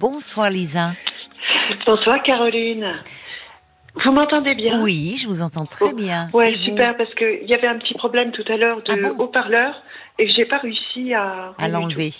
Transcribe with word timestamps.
Bonsoir 0.00 0.50
Lisa. 0.50 0.92
Bonsoir 1.84 2.22
Caroline. 2.22 3.02
Vous 4.04 4.12
m'entendez 4.12 4.54
bien? 4.54 4.80
Oui, 4.82 5.16
je 5.20 5.26
vous 5.26 5.42
entends 5.42 5.66
très 5.66 5.92
bien. 5.92 6.30
Ouais, 6.32 6.52
Et 6.52 6.56
vous 6.56 6.62
super, 6.62 6.96
parce 6.96 7.12
qu'il 7.16 7.42
y 7.46 7.54
avait 7.54 7.66
un 7.66 7.76
petit 7.78 7.94
problème 7.94 8.30
tout 8.30 8.44
à 8.46 8.56
l'heure 8.56 8.76
de 8.82 8.92
Ah 8.92 8.96
bon? 8.96 9.24
haut-parleur 9.24 9.82
et 10.18 10.26
que 10.26 10.32
j'ai 10.32 10.44
pas 10.44 10.58
réussi 10.58 11.12
à. 11.12 11.54
À 11.58 11.68
l'enlever. 11.68 12.10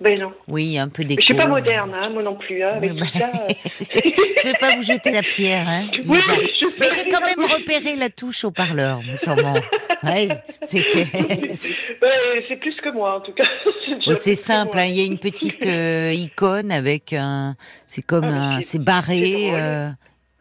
Ben 0.00 0.18
non. 0.20 0.32
Oui, 0.48 0.78
un 0.78 0.88
peu 0.88 1.04
d'écho. 1.04 1.20
Je 1.20 1.24
suis 1.26 1.34
pas 1.34 1.46
moderne, 1.46 1.92
hein, 1.94 2.10
moi 2.10 2.22
non 2.22 2.36
plus, 2.36 2.62
hein, 2.62 2.72
avec 2.76 2.92
Oui, 2.92 2.98
tout 2.98 3.06
bah, 3.14 3.20
ça. 3.20 3.32
euh. 3.42 3.48
je 4.42 4.48
vais 4.48 4.54
pas 4.60 4.76
vous 4.76 4.82
jeter 4.82 5.10
la 5.12 5.22
pierre, 5.22 5.66
hein. 5.68 5.86
Oui, 6.06 6.18
Lisa. 6.18 6.32
je 6.34 6.66
Mais 6.80 6.86
j'ai 6.94 7.08
quand 7.08 7.24
même 7.24 7.50
repéré 7.50 7.96
la 7.96 8.08
touche 8.10 8.44
au 8.44 8.50
parleur, 8.50 9.00
nous 9.08 9.16
sûrement. 9.16 9.54
Ouais, 10.02 10.28
c'est 10.64 10.82
c'est- 10.82 11.12
Ouais, 12.02 12.56
plus 12.60 12.74
que 12.82 12.90
moi 12.92 13.16
en 13.16 13.20
tout 13.20 13.32
cas. 13.32 13.44
C'est 13.86 13.96
Oh, 14.06 14.12
c'est 14.20 14.34
simple, 14.36 14.78
hein, 14.78 14.84
il 14.84 14.94
y 14.96 15.00
a 15.00 15.04
une 15.06 15.18
petite 15.18 15.64
euh, 15.66 16.12
icône 16.12 16.70
avec 16.70 17.12
un, 17.12 17.56
c'est 17.86 18.02
comme 18.02 18.24
Ah, 18.24 18.56
un, 18.56 18.60
c'est- 18.60 18.78
barré. 18.78 19.50
euh, 19.54 19.88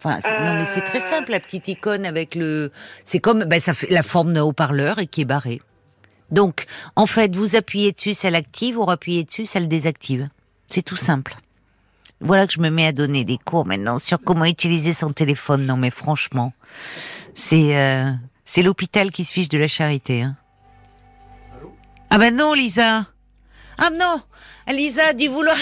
Enfin, 0.03 0.20
non 0.45 0.53
mais 0.53 0.65
c'est 0.65 0.81
très 0.81 0.99
Ah. 0.99 1.01
simple 1.01 1.31
la 1.31 1.40
petite 1.40 1.67
icône 1.67 2.05
avec 2.05 2.35
le, 2.35 2.71
c'est 3.05 3.20
comme, 3.20 3.45
ben 3.45 3.59
ça 3.59 3.73
fait 3.73 3.90
la 3.90 4.03
forme 4.03 4.34
d'un 4.34 4.43
haut-parleur 4.43 4.99
et 4.99 5.07
qui 5.07 5.21
est 5.21 5.26
barré. 5.26 5.59
Donc, 6.35 6.66
en 6.98 7.07
fait, 7.07 7.34
vous 7.34 7.55
appuyez 7.55 7.94
dessus, 7.94 8.13
ça 8.13 8.30
l'active, 8.30 8.76
vous 8.76 8.91
appuyez 8.91 9.23
dessus, 9.23 9.45
ça 9.45 9.62
le 9.62 9.67
désactive. 9.67 10.27
C'est 10.67 10.81
tout 10.81 10.98
simple. 10.98 11.38
Voilà 12.20 12.45
que 12.45 12.52
je 12.52 12.59
me 12.59 12.70
mets 12.70 12.88
à 12.88 12.91
donner 12.91 13.23
des 13.23 13.38
cours 13.38 13.66
maintenant 13.66 13.99
sur 13.99 14.20
comment 14.21 14.43
utiliser 14.43 14.91
son 14.91 15.12
téléphone. 15.12 15.66
Non 15.66 15.77
mais 15.77 15.91
franchement, 15.91 16.52
c'est 17.34 17.77
euh, 17.77 18.12
c'est 18.43 18.63
l'hôpital 18.63 19.12
qui 19.12 19.23
se 19.23 19.31
fiche 19.31 19.48
de 19.48 19.57
la 19.57 19.70
charité. 19.70 20.23
Hein. 20.23 20.35
Ah 22.09 22.17
ben 22.17 22.35
non, 22.35 22.54
Lisa. 22.54 23.05
Ah 23.77 23.89
non, 23.91 24.21
Lisa, 24.73 25.13
du 25.13 25.27
vouloir. 25.27 25.55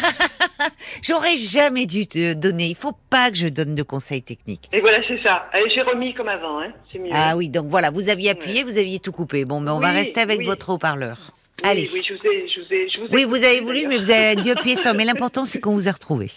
J'aurais 1.02 1.36
jamais 1.36 1.86
dû 1.86 2.08
te 2.08 2.34
donner. 2.34 2.68
Il 2.68 2.76
faut 2.76 2.94
pas 3.10 3.32
que 3.32 3.38
je 3.38 3.48
donne 3.48 3.76
de 3.76 3.84
conseils 3.84 4.22
techniques. 4.22 4.70
Et 4.72 4.80
voilà, 4.80 5.00
c'est 5.08 5.22
ça. 5.24 5.50
J'ai 5.54 5.82
remis 5.82 6.14
comme 6.14 6.30
avant, 6.30 6.62
hein. 6.62 6.72
C'est 6.92 7.00
mieux. 7.00 7.12
Ah 7.14 7.36
oui, 7.36 7.50
donc 7.50 7.68
voilà, 7.68 7.92
vous 7.92 8.10
aviez 8.10 8.32
appuyé, 8.32 8.64
vous 8.64 8.78
aviez 8.78 9.00
tout 9.00 9.12
coupé. 9.12 9.46
Bon, 9.46 9.60
mais 9.60 9.72
on 9.72 9.80
va 9.80 9.92
rester 9.92 10.22
avec 10.22 10.40
oui. 10.40 10.46
votre 10.46 10.70
haut-parleur. 10.70 11.18
Oui, 11.64 11.70
Allez. 11.70 11.90
Oui, 11.94 12.04
je 12.06 12.14
vous 12.14 12.28
ai, 12.28 12.48
je 12.48 12.60
vous 12.62 12.74
ai, 12.74 12.90
je 12.90 13.00
vous 13.00 13.08
ai 13.08 13.10
Oui, 13.14 13.24
vous 13.26 13.44
avez 13.44 13.62
voulu, 13.62 13.88
mais 13.88 13.98
vous 13.98 14.12
avez 14.12 14.36
dû 14.36 14.52
appuyer 14.52 14.76
sur. 14.76 14.94
Mais 14.94 15.06
l'important, 15.06 15.46
c'est 15.46 15.60
qu'on 15.60 15.74
vous 15.74 15.88
a 15.88 15.92
retrouvé. 15.92 16.30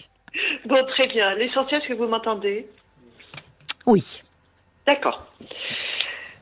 Bon, 0.64 0.82
très 0.96 1.06
bien. 1.08 1.34
L'essentiel, 1.34 1.80
c'est 1.82 1.94
que 1.94 1.98
vous 1.98 2.08
m'entendez. 2.08 2.66
Oui. 3.86 4.22
D'accord. 4.86 5.26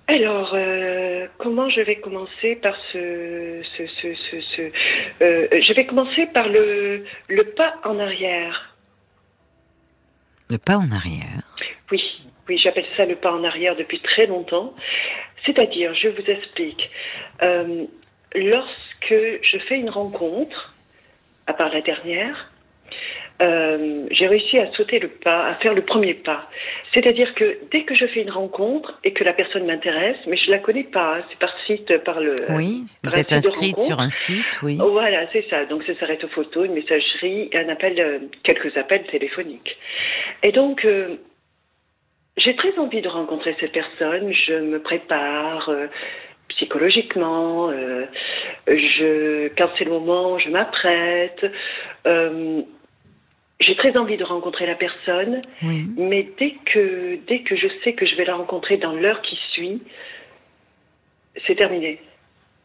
Alors, 0.06 0.52
euh, 0.55 1.27
comment 1.38 1.70
je 1.70 1.80
vais 1.80 1.97
commencer 1.97 2.56
par 2.56 2.77
ce... 2.92 3.62
ce, 3.77 3.86
ce, 3.86 4.14
ce, 4.14 4.41
ce- 4.41 4.72
euh, 5.22 5.48
je 5.52 5.72
vais 5.72 5.86
commencer 5.86 6.27
par 6.27 6.48
le, 6.48 7.05
le 7.28 7.44
pas 7.44 7.77
en 7.84 7.98
arrière. 7.98 8.74
Le 10.50 10.58
pas 10.58 10.77
en 10.77 10.91
arrière. 10.91 11.41
Oui, 11.91 12.02
oui, 12.48 12.58
j'appelle 12.58 12.84
ça 12.96 13.06
le 13.06 13.16
pas 13.16 13.33
en 13.33 13.44
arrière 13.44 13.77
depuis 13.77 14.00
très 14.00 14.27
longtemps. 14.27 14.74
C'est-à-dire, 15.46 15.94
je 15.94 16.08
vous 16.08 16.30
explique, 16.30 16.91
euh, 17.42 17.84
lorsque 18.34 19.14
je 19.42 19.58
fais 19.66 19.78
une 19.78 19.91
rencontre, 19.91 20.74
à 21.46 21.55
part 21.55 21.72
la 21.72 21.80
dernière, 21.80 22.50
euh, 23.42 24.06
j'ai 24.10 24.27
réussi 24.27 24.58
à 24.58 24.70
sauter 24.72 25.00
le 25.00 25.08
pas, 25.08 25.46
à 25.46 25.54
faire 25.56 25.74
le 25.74 25.82
premier 25.82 26.14
pas. 26.14 26.48
C'est-à-dire 26.92 27.34
que 27.34 27.58
dès 27.72 27.82
que 27.82 27.94
je 27.94 28.06
fais 28.06 28.22
une 28.22 28.30
rencontre 28.30 28.98
et 29.02 29.12
que 29.12 29.24
la 29.24 29.32
personne 29.32 29.66
m'intéresse, 29.66 30.16
mais 30.27 30.36
je 30.36 30.50
la 30.50 30.58
connais 30.58 30.84
pas, 30.84 31.16
hein, 31.16 31.22
c'est 31.28 31.38
par 31.38 31.52
site, 31.66 31.98
par 32.05 32.20
le. 32.20 32.36
Oui, 32.50 32.84
vous 33.02 33.10
par 33.10 33.18
êtes 33.18 33.32
inscrite 33.32 33.80
sur 33.80 34.00
un 34.00 34.10
site, 34.10 34.60
oui. 34.62 34.77
Voilà, 34.78 35.27
c'est 35.32 35.44
ça. 35.50 35.64
Donc 35.64 35.82
ça 35.84 35.94
s'arrête 35.98 36.22
aux 36.22 36.28
photos, 36.28 36.66
une 36.66 36.74
messagerie, 36.74 37.50
un 37.55 37.68
appel, 37.68 37.98
euh, 37.98 38.18
quelques 38.44 38.77
appels 38.77 39.05
téléphoniques. 39.06 39.77
Et 40.44 40.52
donc, 40.52 40.84
euh, 40.84 41.16
j'ai 42.36 42.55
très 42.55 42.78
envie 42.78 43.00
de 43.00 43.08
rencontrer 43.08 43.56
cette 43.58 43.72
personne. 43.72 44.32
Je 44.32 44.55
me 44.55 44.78
prépare 44.78 45.70
psychologiquement. 46.51 47.70
euh, 47.70 48.06
je, 48.68 49.48
quand 49.56 49.68
c'est 49.77 49.84
le 49.84 49.90
moment, 49.90 50.39
je 50.39 50.51
m'apprête. 50.51 51.45
Euh, 52.06 52.62
j'ai 53.60 53.76
très 53.76 53.96
envie 53.96 54.16
de 54.16 54.24
rencontrer 54.24 54.66
la 54.66 54.74
personne, 54.74 55.40
Oui. 55.62 55.86
mais 55.96 56.28
dès 56.38 56.54
que, 56.66 57.18
dès 57.26 57.40
que 57.40 57.56
je 57.56 57.68
sais 57.82 57.92
que 57.94 58.04
je 58.06 58.14
vais 58.16 58.24
la 58.24 58.34
rencontrer 58.34 58.76
dans 58.76 58.92
l'heure 58.92 59.22
qui 59.22 59.38
suit, 59.52 59.82
c'est 61.46 61.54
terminé. 61.56 62.00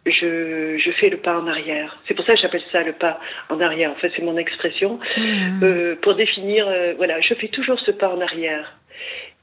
Je, 0.05 0.77
je 0.77 0.91
fais 0.91 1.09
le 1.09 1.17
pas 1.17 1.37
en 1.39 1.45
arrière. 1.47 2.01
C'est 2.07 2.13
pour 2.13 2.25
ça 2.25 2.33
que 2.33 2.39
j'appelle 2.41 2.63
ça 2.71 2.81
le 2.83 2.93
pas 2.93 3.19
en 3.49 3.59
arrière. 3.59 3.91
En 3.91 3.95
fait, 3.95 4.11
c'est 4.15 4.23
mon 4.23 4.37
expression 4.37 4.99
Mhm. 5.17 5.59
euh, 5.63 5.95
pour 6.01 6.15
définir. 6.15 6.67
euh, 6.67 6.93
voilà, 6.97 7.19
je 7.21 7.33
fais 7.35 7.49
toujours 7.49 7.79
ce 7.81 7.91
pas 7.91 8.09
en 8.09 8.21
arrière. 8.21 8.77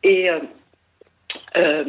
Et 0.02 0.28
euh, 0.30 0.38
euh, 1.56 1.84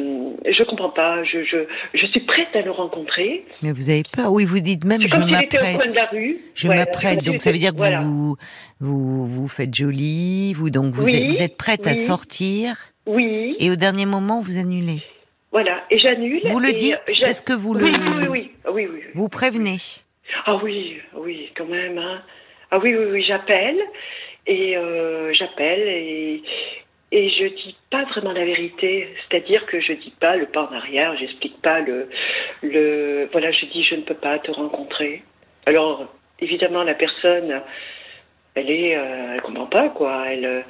je 0.46 0.62
comprends 0.64 0.90
pas. 0.90 1.22
Je, 1.24 1.44
je, 1.44 1.58
je 1.94 2.06
suis 2.06 2.20
prête 2.20 2.54
à 2.54 2.62
le 2.62 2.70
rencontrer. 2.70 3.44
Mais 3.62 3.72
vous 3.72 3.90
avez 3.90 4.02
peur. 4.10 4.32
Oui, 4.32 4.44
vous 4.44 4.60
dites 4.60 4.84
même 4.84 5.06
je 5.06 5.16
m'apprête. 5.16 5.98
Je 6.54 6.68
m'apprête. 6.68 7.22
Donc 7.22 7.40
ça 7.40 7.52
veut 7.52 7.58
dire 7.58 7.72
que 7.72 7.76
voilà. 7.76 8.00
vous, 8.00 8.36
vous 8.80 9.26
vous 9.26 9.48
faites 9.48 9.74
jolie, 9.74 10.54
vous 10.54 10.70
donc 10.70 10.94
vous 10.94 11.04
Oui, 11.04 11.14
êtes, 11.16 11.26
vous 11.26 11.42
êtes 11.42 11.56
prête 11.56 11.86
à 11.86 11.94
sortir 11.96 12.76
Oui, 13.06 13.56
et 13.58 13.70
au 13.70 13.76
dernier 13.76 14.06
moment 14.06 14.40
vous 14.40 14.56
annulez. 14.58 15.02
voilà. 15.52 15.82
Et 15.90 15.98
j'annule. 15.98 16.40
Vous 16.46 16.60
le 16.60 16.72
dites 16.72 17.00
Est-ce 17.22 17.42
que 17.42 17.52
vous 17.52 17.74
le 17.74 17.84
Oui, 17.84 17.92
oui, 17.96 18.12
oui, 18.20 18.26
oui. 18.28 18.50
Oui, 18.66 18.72
oui, 18.72 18.88
oui. 18.92 19.00
vous 19.14 19.28
prévenez 19.28 19.78
Ah 20.46 20.56
oui, 20.62 20.98
oui, 21.16 21.50
quand 21.56 21.66
même. 21.66 21.96
Hein. 21.98 22.22
Ah 22.70 22.78
oui, 22.78 22.94
oui, 22.94 23.04
oui, 23.12 23.24
j'appelle 23.26 23.78
et 24.46 24.76
euh, 24.76 25.32
j'appelle 25.34 25.80
et 25.88 26.42
et 27.10 27.30
je 27.30 27.46
dis 27.46 27.74
pas 27.90 28.04
vraiment 28.04 28.32
la 28.32 28.44
vérité, 28.44 29.08
c'est-à-dire 29.30 29.64
que 29.66 29.80
je 29.80 29.92
dis 29.94 30.12
pas 30.20 30.36
le 30.36 30.46
pas 30.46 30.68
en 30.70 30.74
arrière, 30.74 31.16
j'explique 31.18 31.60
pas 31.62 31.80
le 31.80 32.08
le 32.62 33.28
voilà, 33.32 33.50
je 33.52 33.66
dis 33.66 33.82
je 33.84 33.94
ne 33.94 34.02
peux 34.02 34.14
pas 34.14 34.38
te 34.38 34.50
rencontrer. 34.50 35.22
Alors 35.66 36.06
évidemment 36.40 36.82
la 36.82 36.94
personne 36.94 37.62
elle 38.54 38.70
est 38.70 38.96
euh, 38.96 39.34
elle 39.34 39.40
comprend 39.42 39.66
pas 39.66 39.88
quoi, 39.88 40.24
elle 40.28 40.44
euh, 40.44 40.60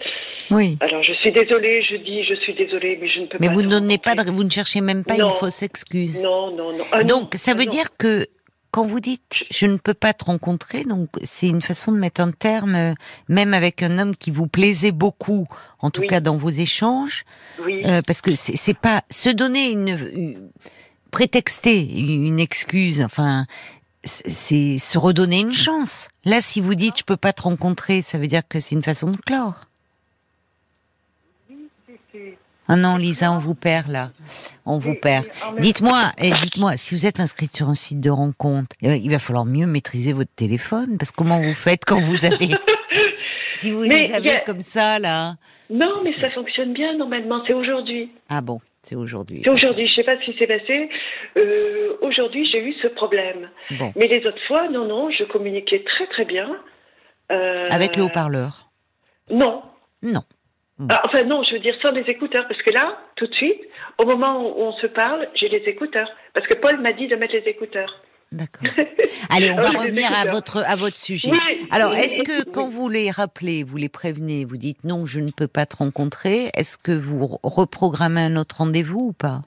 Oui. 0.50 0.76
alors 0.80 1.02
je 1.02 1.12
suis 1.14 1.32
désolée, 1.32 1.82
je 1.82 1.96
dis 1.96 2.22
je 2.24 2.34
suis 2.34 2.54
désolée 2.54 2.98
mais 3.00 3.08
je 3.08 3.20
ne 3.20 3.26
peux 3.26 3.38
Mais 3.40 3.48
pas 3.48 3.52
vous 3.54 3.62
te 3.62 3.66
ne 3.66 3.70
donnez 3.72 3.98
pas, 3.98 4.14
de, 4.14 4.30
vous 4.30 4.44
ne 4.44 4.50
cherchez 4.50 4.80
même 4.80 5.04
pas 5.04 5.16
Non. 5.16 5.26
une 5.28 5.32
fausse 5.32 5.62
excuse. 5.62 6.22
Non, 6.22 6.54
non, 6.54 6.72
non. 6.72 6.84
Ah, 6.92 7.00
non. 7.00 7.06
Donc 7.20 7.34
ça 7.34 7.52
Ah, 7.54 7.58
veut 7.58 7.66
dire 7.66 7.96
que 7.98 8.26
quand 8.70 8.86
vous 8.86 9.00
dites 9.00 9.44
je 9.50 9.66
ne 9.66 9.76
peux 9.78 9.94
pas 9.94 10.12
te 10.12 10.24
rencontrer, 10.24 10.84
donc 10.84 11.08
c'est 11.22 11.48
une 11.48 11.62
façon 11.62 11.92
de 11.92 11.98
mettre 11.98 12.20
un 12.20 12.30
terme, 12.32 12.74
euh, 12.74 12.94
même 13.28 13.54
avec 13.54 13.82
un 13.82 13.98
homme 13.98 14.14
qui 14.16 14.30
vous 14.30 14.46
plaisait 14.46 14.92
beaucoup, 14.92 15.46
en 15.80 15.90
tout 15.90 16.02
Oui. 16.02 16.06
cas 16.06 16.20
dans 16.20 16.36
vos 16.36 16.50
échanges, 16.50 17.24
Oui. 17.64 17.82
euh, 17.86 18.02
parce 18.06 18.20
que 18.20 18.34
c'est 18.34 18.74
pas 18.78 19.02
se 19.10 19.30
donner 19.30 19.70
une, 19.72 19.88
une- 20.14 20.48
prétexter 21.10 21.80
une 21.80 22.38
excuse, 22.38 23.00
enfin 23.02 23.46
c'est- 24.04 24.28
c'est 24.28 24.78
se 24.78 24.98
redonner 24.98 25.40
une 25.40 25.52
chance. 25.52 26.08
Là, 26.24 26.40
si 26.40 26.60
vous 26.60 26.74
dites 26.74 26.98
je 26.98 27.04
peux 27.04 27.16
pas 27.16 27.32
te 27.32 27.42
rencontrer, 27.42 28.02
ça 28.02 28.18
veut 28.18 28.26
dire 28.28 28.42
que 28.48 28.60
c'est 28.60 28.74
une 28.74 28.82
façon 28.82 29.08
de 29.10 29.16
clore. 29.16 29.62
Ah 32.68 32.76
non, 32.76 32.96
Lisa, 32.96 33.32
on 33.32 33.38
vous 33.38 33.54
perd 33.54 33.88
là. 33.88 34.10
On 34.66 34.78
vous 34.78 34.94
perd. 34.94 35.26
Dites-moi, 35.58 36.12
eh, 36.18 36.30
dites-moi, 36.42 36.76
si 36.76 36.94
vous 36.94 37.06
êtes 37.06 37.18
inscrite 37.20 37.56
sur 37.56 37.68
un 37.68 37.74
site 37.74 38.00
de 38.00 38.10
rencontre, 38.10 38.76
eh 38.82 38.88
ben, 38.88 39.00
il 39.02 39.10
va 39.10 39.18
falloir 39.18 39.44
mieux 39.46 39.66
maîtriser 39.66 40.12
votre 40.12 40.34
téléphone, 40.34 40.98
parce 40.98 41.10
que 41.10 41.16
comment 41.16 41.40
vous 41.40 41.54
faites 41.54 41.84
quand 41.86 41.98
vous 42.00 42.24
avez, 42.26 42.48
si 43.48 43.70
vous 43.70 43.80
Mais 43.80 44.08
les 44.08 44.14
avez 44.14 44.32
a- 44.32 44.40
comme 44.40 44.60
ça 44.60 44.98
là. 44.98 45.36
Non, 45.70 45.88
mais 46.04 46.12
ça 46.12 46.28
fonctionne 46.30 46.72
bien 46.72 46.96
normalement, 46.96 47.42
c'est 47.46 47.54
aujourd'hui. 47.54 48.10
Ah 48.28 48.40
bon, 48.42 48.60
c'est 48.82 48.96
aujourd'hui. 48.96 49.40
C'est 49.44 49.50
aujourd'hui, 49.50 49.86
je 49.88 49.94
sais 49.94 50.04
pas 50.04 50.16
ce 50.20 50.30
qui 50.30 50.38
s'est 50.38 50.46
passé. 50.46 50.88
Euh, 51.36 51.96
aujourd'hui, 52.02 52.48
j'ai 52.50 52.58
eu 52.62 52.74
ce 52.82 52.88
problème. 52.88 53.48
Bon, 53.78 53.92
Mais 53.96 54.06
les 54.08 54.26
autres 54.26 54.42
fois, 54.46 54.68
non, 54.68 54.86
non, 54.86 55.10
je 55.10 55.24
communiquais 55.24 55.82
très 55.84 56.06
très 56.08 56.24
bien. 56.24 56.48
Euh, 57.32 57.64
avec 57.70 57.96
le 57.96 58.04
haut-parleur? 58.04 58.70
Non. 59.30 59.62
Non. 60.02 60.22
Ah, 60.88 61.02
enfin 61.06 61.24
non, 61.24 61.42
je 61.42 61.54
veux 61.54 61.58
dire 61.60 61.74
sans 61.82 61.92
les 61.92 62.02
écouteurs, 62.02 62.46
parce 62.48 62.62
que 62.62 62.72
là, 62.72 62.98
tout 63.16 63.26
de 63.26 63.34
suite, 63.34 63.60
au 63.98 64.06
moment 64.06 64.40
où 64.42 64.62
on 64.62 64.72
se 64.74 64.86
parle, 64.86 65.26
j'ai 65.34 65.48
les 65.48 65.62
écouteurs. 65.66 66.08
Parce 66.34 66.46
que 66.46 66.54
Paul 66.56 66.80
m'a 66.80 66.92
dit 66.92 67.08
de 67.08 67.16
mettre 67.16 67.34
les 67.34 67.48
écouteurs. 67.50 68.00
D'accord. 68.30 68.68
Allez, 69.30 69.50
on 69.50 69.56
Ah 69.58 69.62
va 69.62 69.70
oui, 69.70 69.76
revenir 69.78 70.08
à 70.16 70.30
votre 70.30 70.58
à 70.58 70.76
votre 70.76 70.98
sujet. 70.98 71.30
Oui, 71.32 71.66
Alors, 71.70 71.94
est-ce 71.94 72.22
que 72.22 72.44
oui. 72.46 72.52
quand 72.52 72.68
vous 72.68 72.88
les 72.88 73.10
rappelez, 73.10 73.64
vous 73.64 73.76
les 73.78 73.88
prévenez, 73.88 74.44
vous 74.44 74.56
dites 74.58 74.84
non, 74.84 75.04
je 75.06 75.18
ne 75.20 75.30
peux 75.30 75.48
pas 75.48 75.66
te 75.66 75.76
rencontrer, 75.76 76.50
est-ce 76.54 76.76
que 76.78 76.92
vous 76.92 77.24
re- 77.26 77.38
reprogrammez 77.42 78.20
un 78.20 78.36
autre 78.36 78.58
rendez-vous 78.58 79.08
ou 79.08 79.12
pas? 79.12 79.42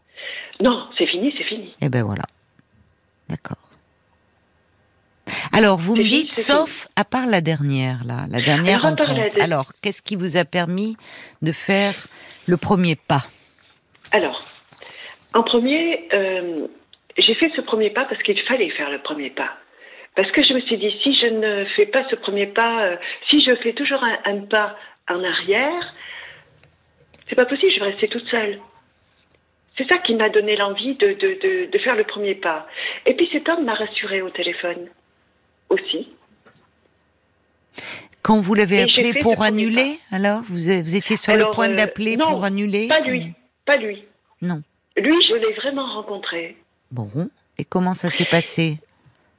Non, 0.60 0.88
c'est 0.98 1.08
fini, 1.08 1.34
c'est 1.38 1.44
fini. 1.46 1.74
Eh 1.82 1.90
ben 1.90 2.04
voilà. 2.04 2.24
D'accord. 3.30 3.58
Alors, 5.54 5.78
vous 5.78 5.96
me 5.96 6.04
dites, 6.04 6.32
sauf 6.32 6.88
à 6.96 7.04
part 7.04 7.28
la 7.28 7.42
dernière, 7.42 8.04
là, 8.06 8.26
la 8.30 8.42
dernière 8.42 8.86
Alors, 8.86 9.68
la 9.68 9.80
qu'est-ce 9.82 10.02
qui 10.02 10.16
vous 10.16 10.38
a 10.38 10.46
permis 10.46 10.98
de 11.42 11.52
faire 11.52 12.08
le 12.48 12.58
premier 12.58 12.96
pas? 12.96 13.24
Alors, 14.12 14.46
en 15.34 15.44
premier, 15.44 16.08
euh, 16.14 16.68
j'ai 17.18 17.36
fait 17.36 17.52
ce 17.56 17.62
premier 17.62 17.90
pas 17.90 18.06
parce 18.06 18.22
qu'il 18.24 18.40
fallait 18.42 18.70
faire 18.72 18.90
le 18.90 19.00
premier 19.00 19.30
pas. 19.30 19.52
Parce 20.16 20.30
que 20.32 20.44
je 20.44 20.54
me 20.54 20.60
suis 20.62 20.78
dit, 20.78 20.94
si 21.04 21.16
je 21.16 21.28
ne 21.28 21.66
fais 21.76 21.86
pas 21.86 22.04
ce 22.10 22.16
premier 22.16 22.48
pas, 22.48 22.84
euh, 22.84 22.96
si 23.30 23.40
je 23.42 23.56
fais 23.56 23.74
toujours 23.74 24.04
un, 24.04 24.18
un 24.26 24.40
pas 24.42 24.76
en 25.10 25.24
arrière, 25.24 25.94
c'est 27.30 27.36
pas 27.36 27.46
possible, 27.46 27.72
je 27.72 27.80
vais 27.80 27.92
rester 27.92 28.10
toute 28.10 28.28
seule. 28.28 28.60
C'est 29.78 29.88
ça 29.88 30.00
qui 30.00 30.16
m'a 30.16 30.30
donné 30.30 30.58
l'envie 30.58 30.96
de, 30.96 31.14
de, 31.14 31.40
de, 31.42 31.72
de 31.72 31.78
faire 31.80 31.96
le 31.96 32.04
premier 32.04 32.36
pas. 32.36 32.68
Et 33.06 33.14
puis 33.14 33.30
cet 33.32 33.48
homme 33.48 33.64
m'a 33.64 33.74
rassurée 33.74 34.22
au 34.22 34.30
téléphone 34.30 34.90
aussi. 35.72 36.10
Quand 38.22 38.40
vous 38.40 38.54
l'avez 38.54 38.82
appelé 38.84 39.14
pour 39.20 39.42
annuler, 39.42 40.00
alors 40.12 40.42
vous, 40.44 40.56
vous 40.56 40.96
étiez 40.96 41.16
sur 41.16 41.36
le 41.36 41.46
point 41.52 41.72
euh, 41.72 41.76
d'appeler 41.76 42.18
pour 42.18 42.44
annuler 42.44 42.88
Pas 42.88 43.00
lui, 43.00 43.34
pas 43.66 43.78
lui. 43.78 44.04
Non. 44.42 44.62
Lui, 44.98 45.16
je 45.28 45.36
l'ai 45.36 45.54
vraiment 45.54 45.86
rencontré. 45.96 46.56
Bon. 46.92 47.08
Et 47.58 47.66
comment 47.66 47.94
ça 47.94 48.10
s'est 48.10 48.26
passé 48.26 48.78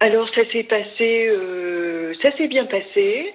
Alors 0.00 0.28
ça 0.34 0.42
s'est 0.50 0.64
passé, 0.64 1.28
euh, 1.28 2.12
ça 2.22 2.36
s'est 2.36 2.48
bien 2.48 2.66
passé. 2.66 3.32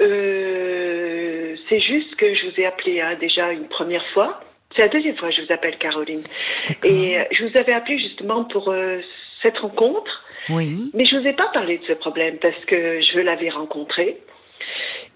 Euh, 0.00 1.56
c'est 1.68 1.80
juste 1.80 2.16
que 2.16 2.34
je 2.34 2.46
vous 2.46 2.60
ai 2.60 2.66
appelé 2.66 3.00
hein, 3.00 3.16
déjà 3.20 3.52
une 3.52 3.68
première 3.68 4.06
fois. 4.08 4.40
C'est 4.74 4.82
la 4.82 4.88
deuxième 4.88 5.16
fois 5.16 5.28
que 5.28 5.34
je 5.34 5.42
vous 5.42 5.52
appelle 5.52 5.76
Caroline. 5.78 6.22
Et 6.84 7.18
je 7.32 7.44
vous 7.44 7.58
avais 7.58 7.72
appelé 7.72 7.98
justement 7.98 8.44
pour 8.44 8.70
euh, 8.70 9.00
cette 9.42 9.58
rencontre, 9.58 10.24
Oui. 10.48 10.90
mais 10.94 11.04
je 11.04 11.16
vous 11.16 11.26
ai 11.26 11.32
pas 11.32 11.48
parlé 11.52 11.78
de 11.78 11.84
ce 11.86 11.92
problème 11.92 12.36
parce 12.40 12.62
que 12.66 13.00
je 13.00 13.18
l'avais 13.20 13.50
rencontré. 13.50 14.18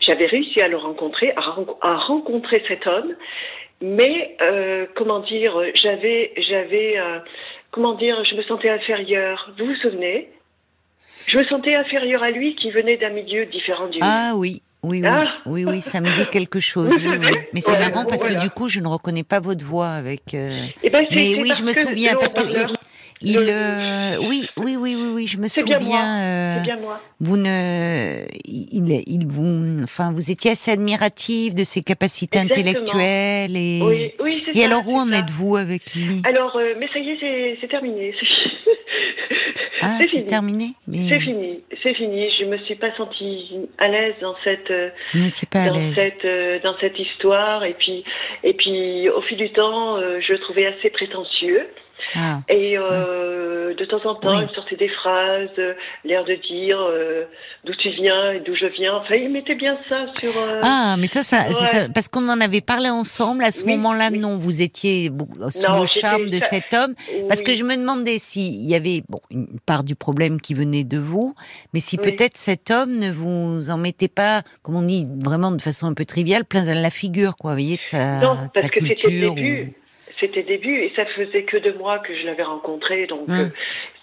J'avais 0.01 0.27
réussi 0.27 0.61
à 0.61 0.69
le 0.69 0.77
rencontrer, 0.77 1.33
à, 1.37 1.41
ren- 1.41 1.77
à 1.81 1.97
rencontrer 1.97 2.63
cet 2.69 2.87
homme, 2.87 3.15
mais 3.81 4.37
euh, 4.43 4.87
comment 4.97 5.21
dire, 5.21 5.59
j'avais, 5.75 6.33
j'avais, 6.37 6.99
euh, 6.99 7.19
comment 7.71 7.95
dire, 7.95 8.23
je 8.25 8.35
me 8.35 8.43
sentais 8.43 8.69
inférieure. 8.71 9.51
Vous 9.59 9.67
vous 9.67 9.75
souvenez? 9.77 10.29
Je 11.27 11.39
me 11.39 11.43
sentais 11.45 11.75
inférieure 11.75 12.23
à 12.23 12.31
lui 12.31 12.55
qui 12.55 12.69
venait 12.71 12.97
d'un 12.99 13.11
milieu 13.11 13.47
différent 13.47 13.87
du 13.87 13.99
mien. 13.99 14.07
Ah 14.31 14.33
oui. 14.37 14.61
Oui, 14.83 15.01
oui, 15.03 15.09
Ah. 15.11 15.25
oui, 15.47 15.65
oui, 15.65 15.81
ça 15.81 16.03
me 16.03 16.11
dit 16.13 16.27
quelque 16.27 16.61
chose. 16.61 16.91
oui, 16.95 17.09
oui. 17.19 17.31
Mais 17.55 17.63
c'est 17.63 17.71
Ouais, 17.73 17.79
marrant 17.89 18.05
parce 18.05 18.21
voilà. 18.21 18.35
que 18.35 18.41
du 18.43 18.51
coup, 18.51 18.69
je 18.69 18.81
ne 18.81 18.89
reconnais 18.89 19.23
pas 19.25 19.41
votre 19.41 19.65
voix 19.65 19.89
avec. 19.89 20.35
euh, 20.35 20.67
Eh 20.83 20.91
ben, 20.91 21.07
Mais 21.11 21.35
oui, 21.37 21.53
je 21.57 21.63
me 21.65 21.73
souviens 21.73 22.15
parce 22.17 22.35
que 22.35 22.43
il, 23.25 23.37
le- 23.37 23.47
euh, 23.51 24.17
oui, 24.29 24.47
oui, 24.57 24.77
oui, 24.79 24.95
oui, 24.97 25.09
oui, 25.15 25.27
je 25.27 25.37
me 25.39 25.43
bien 25.43 25.49
souviens. 25.49 25.79
moi, 25.81 25.99
euh, 26.01 26.61
bien 26.63 26.77
moi. 26.79 27.01
vous 27.21 27.37
ne, 27.37 28.25
il, 28.45 29.03
il 29.07 29.27
vous, 29.27 29.83
enfin, 29.83 30.13
vous 30.13 30.31
étiez 30.31 30.53
assez 30.53 30.71
admiratif 30.71 31.55
de 31.55 31.65
ses 31.65 31.83
capacités 31.83 32.39
Exactement. 32.39 32.69
intellectuelles 32.71 33.57
et. 33.57 33.81
Oui, 33.83 34.13
oui, 34.21 34.43
c'est 34.45 34.57
Et 34.57 34.61
ça, 34.63 34.67
alors 34.67 34.87
où 34.89 34.97
en 34.97 35.11
êtes-vous 35.11 35.57
avec 35.57 35.95
lui? 35.95 36.21
Alors, 36.25 36.57
euh, 36.57 36.75
mais 36.79 36.89
ça 36.93 36.99
y 36.99 37.11
est, 37.11 37.17
c'est- 37.21 37.59
c'est 37.61 37.69
terminé. 37.69 38.15
Ah, 39.83 39.99
c'est 40.03 40.27
terminé. 40.27 40.71
Mais 40.89 41.09
C'est 41.09 41.21
fini, 41.21 41.61
c'est 41.83 41.95
fini. 41.95 42.29
Je 42.39 42.45
me 42.47 42.57
suis 42.59 42.75
pas 42.77 42.95
sentie 42.97 43.51
à 43.79 43.89
l'aise 43.89 44.15
dans 44.21 44.35
cette 44.43 44.73
pas 45.51 45.69
dans 45.69 45.95
cette 45.95 46.25
euh, 46.25 46.59
dans 46.63 46.75
cette 46.81 46.99
histoire 46.99 47.65
et 47.65 47.75
puis 47.75 48.03
et 48.45 48.55
puis 48.55 49.09
au 49.11 49.21
fil 49.23 49.37
du 49.37 49.51
temps, 49.53 49.97
euh, 49.99 50.21
je 50.27 50.33
le 50.33 50.39
trouvais 50.41 50.67
assez 50.67 50.89
prétentieux 50.91 51.67
Ah, 52.17 52.41
et 52.49 52.77
euh, 52.77 53.75
de 53.75 53.85
temps 53.87 54.05
en 54.05 54.15
temps, 54.15 54.39
Oui. 54.39 54.45
il 54.49 54.55
sortait 54.55 54.77
des 54.77 54.89
phrases, 54.89 55.49
euh, 55.59 55.75
l'air 56.05 56.25
de 56.25 56.35
dire 56.35 56.79
euh, 56.81 57.25
d'où 57.65 57.75
tu 57.77 57.91
viens 57.91 58.33
et 58.33 58.41
d'où 58.41 58.55
je 58.55 58.67
viens. 58.67 58.97
Enfin, 58.97 59.15
il 59.15 59.31
mettait 59.31 59.55
bien 59.55 59.79
ça 59.89 60.07
sur. 60.21 60.31
euh, 60.37 60.61
Ah, 60.63 60.97
mais 60.99 61.07
ça, 61.07 61.23
ça, 61.23 61.45
c'est 61.49 61.55
Ouais. 61.61 61.67
ça, 61.67 61.89
parce 61.95 62.09
qu'on 62.09 62.29
en 62.29 62.41
avait 62.41 62.61
parlé 62.61 62.89
ensemble. 62.91 63.43
À 63.45 63.51
ce 63.53 63.65
Oui, 63.65 63.73
moment-là, 63.77 64.11
non, 64.11 64.37
vous 64.37 64.61
étiez 64.63 65.11
sous 65.51 65.63
Non, 65.63 65.81
le 65.81 65.87
charme 65.87 66.29
de 66.29 66.39
cet 66.39 66.75
homme. 66.75 66.95
Parce 67.29 67.43
que 67.43 67.55
je 67.55 67.65
me 67.65 67.77
demandais 67.77 68.19
s'il 68.19 68.65
y 68.69 68.75
avait 68.75 69.03
bon 69.09 69.21
une 69.31 69.59
part 69.65 69.85
du 69.85 69.95
problème 69.95 70.41
qui 70.41 70.55
venait 70.55 70.85
de 70.85 70.99
vous, 70.99 71.35
mais 71.73 71.81
si 71.81 71.97
peut-être 71.99 72.37
cet 72.37 72.71
homme 72.71 72.93
ne 72.97 73.11
vous 73.11 73.71
en 73.71 73.79
mettait 73.79 74.09
pas, 74.09 74.43
comme 74.63 74.77
on 74.77 74.83
dit 74.83 75.07
vraiment 75.25 75.51
de 75.53 75.61
façon 75.63 75.87
un 75.87 75.95
peu 75.95 76.05
triviale, 76.05 76.45
plein 76.45 76.65
la 76.75 76.91
figure, 76.91 77.37
quoi, 77.37 77.53
vous 77.53 77.57
voyez, 77.57 77.77
de 77.77 77.83
sa, 77.85 78.21
Non, 78.21 78.35
de 78.35 78.49
parce 78.53 78.67
sa 78.67 78.69
que 78.69 78.81
c'était 78.87 79.09
le 79.09 79.11
culture. 79.11 79.35
début. 79.35 79.73
C'était 80.21 80.43
début 80.43 80.77
et 80.81 80.93
ça 80.95 81.05
faisait 81.07 81.43
que 81.43 81.57
deux 81.57 81.77
mois 81.79 81.99
que 81.99 82.15
je 82.17 82.25
l'avais 82.27 82.43
rencontré, 82.45 83.07
donc 83.07 83.29
Hum. 83.29 83.41
euh, 83.41 83.49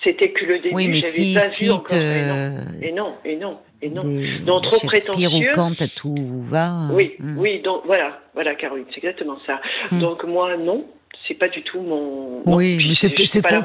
c'était 0.04 0.32
que 0.32 0.46
le 0.46 0.60
début. 0.60 0.76
Oui, 0.76 0.88
mais 0.88 1.02
si 1.02 1.34
pas 1.34 1.40
si 1.42 1.66
vu 1.66 1.72
encore. 1.72 1.98
Et 1.98 2.22
non, 2.28 2.54
et 2.82 2.92
non, 2.92 3.14
et 3.24 3.36
non, 3.38 3.60
et 3.82 3.90
non. 3.90 4.02
des 4.04 4.40
Donc, 4.46 4.64
trop 4.64 4.88
prétentieux. 4.88 5.30
ou 5.30 5.56
Kant 5.56 5.74
à 5.80 5.88
tout 5.88 6.44
va. 6.44 6.74
Oui, 6.92 7.14
hum. 7.20 7.38
oui, 7.38 7.62
donc 7.62 7.82
voilà, 7.86 8.20
voilà, 8.34 8.56
Caroline, 8.56 8.86
c'est 8.90 8.98
exactement 8.98 9.38
ça. 9.46 9.62
Hum. 9.92 10.00
Donc 10.00 10.24
moi, 10.26 10.58
non, 10.58 10.86
c'est 11.28 11.36
pas 11.36 11.48
du 11.50 11.62
tout 11.64 11.80
mon. 11.80 12.42
Oui, 12.46 12.84
mais 12.88 12.96
c'est 12.96 13.42
pas 13.42 13.52
d'un 13.52 13.62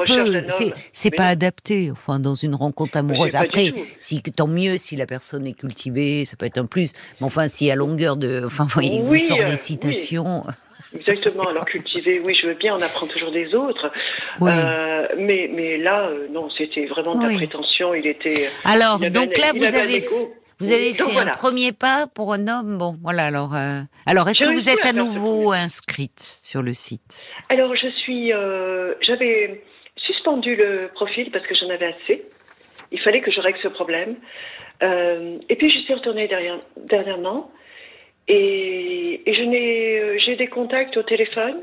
c'est 0.93 1.11
pas 1.11 1.25
non. 1.25 1.31
adapté. 1.31 1.91
Enfin, 1.91 2.21
dans 2.21 2.35
une 2.35 2.55
rencontre 2.55 2.97
amoureuse. 2.99 3.35
Après, 3.35 3.73
si 4.01 4.23
tant 4.23 4.47
mieux 4.47 4.77
si 4.77 4.95
la 4.95 5.07
personne 5.07 5.47
est 5.47 5.59
cultivée, 5.59 6.25
ça 6.25 6.37
peut 6.37 6.47
être 6.47 6.59
un 6.59 6.67
plus. 6.67 6.93
Mais 7.21 7.27
enfin, 7.27 7.49
si 7.49 7.71
à 7.71 7.75
longueur 7.75 8.17
de, 8.17 8.43
enfin, 8.47 8.65
vous 8.65 8.71
voyez, 8.71 9.01
vous 9.01 9.11
Oui, 9.13 9.21
sort 9.21 9.39
euh, 9.41 9.45
des 9.47 9.57
oui. 9.57 10.53
Exactement. 10.97 11.45
Alors 11.45 11.65
cultiver, 11.65 12.21
oui, 12.25 12.35
je 12.41 12.47
veux 12.47 12.55
bien, 12.55 12.75
on 12.77 12.83
apprend 12.83 13.07
toujours 13.07 13.31
des 13.33 13.55
autres. 13.55 13.91
Oui. 14.41 14.51
Euh, 14.53 15.07
mais 15.19 15.51
mais 15.53 15.79
là, 15.79 16.09
euh, 16.09 16.27
non, 16.31 16.49
c'était 16.57 16.87
vraiment 16.87 17.15
de 17.15 17.23
la 17.23 17.29
Oui. 17.29 17.37
prétention. 17.37 17.95
Il 17.95 18.07
était. 18.07 18.49
Alors, 18.65 18.99
il 19.03 19.11
donc 19.11 19.37
un- 19.37 19.41
là, 19.41 19.53
vous 19.55 19.65
avez, 19.65 20.05
vous 20.59 20.73
avez 20.73 20.93
Donc 20.93 21.09
fait 21.09 21.13
voilà. 21.15 21.33
un 21.33 21.37
premier 21.37 21.73
pas 21.73 22.07
pour 22.15 22.33
un 22.33 22.49
homme. 22.49 22.79
Bon, 22.79 22.97
voilà. 23.03 23.27
Alors, 23.27 23.55
euh, 23.55 23.81
alors, 24.07 24.29
est-ce 24.29 24.45
que 24.45 24.53
vous 24.53 24.69
êtes 24.69 24.85
à 24.87 24.93
nouveau 24.93 25.53
inscrite 25.53 26.39
sur 26.43 26.63
le 26.63 26.73
site? 26.75 27.23
Alors, 27.49 27.75
je 27.77 27.89
suis. 27.89 28.33
euh, 28.33 28.95
J'avais 29.03 29.63
suspendu 29.99 30.57
le 30.57 30.89
profil 30.95 31.31
parce 31.31 31.47
que 31.47 31.55
j'en 31.55 31.69
avais 31.71 31.87
assez. 31.95 32.25
Il 32.93 33.01
fallait 33.01 33.21
que 33.21 33.31
je 33.31 33.41
règle 33.41 33.59
ce 33.63 33.69
problème. 33.69 34.17
Euh, 34.83 35.39
et 35.49 35.57
puis, 35.57 35.71
je 35.71 35.79
suis 35.81 35.95
retournée 35.95 36.29
derrière, 36.29 36.59
dernièrement. 36.77 37.51
Et, 38.29 39.23
et 39.25 39.35
je 39.35 39.43
n'ai, 39.43 39.76
j'ai 40.37 40.45
des 40.45 40.51
contacts 40.51 40.97
au 40.97 41.03
téléphone 41.03 41.57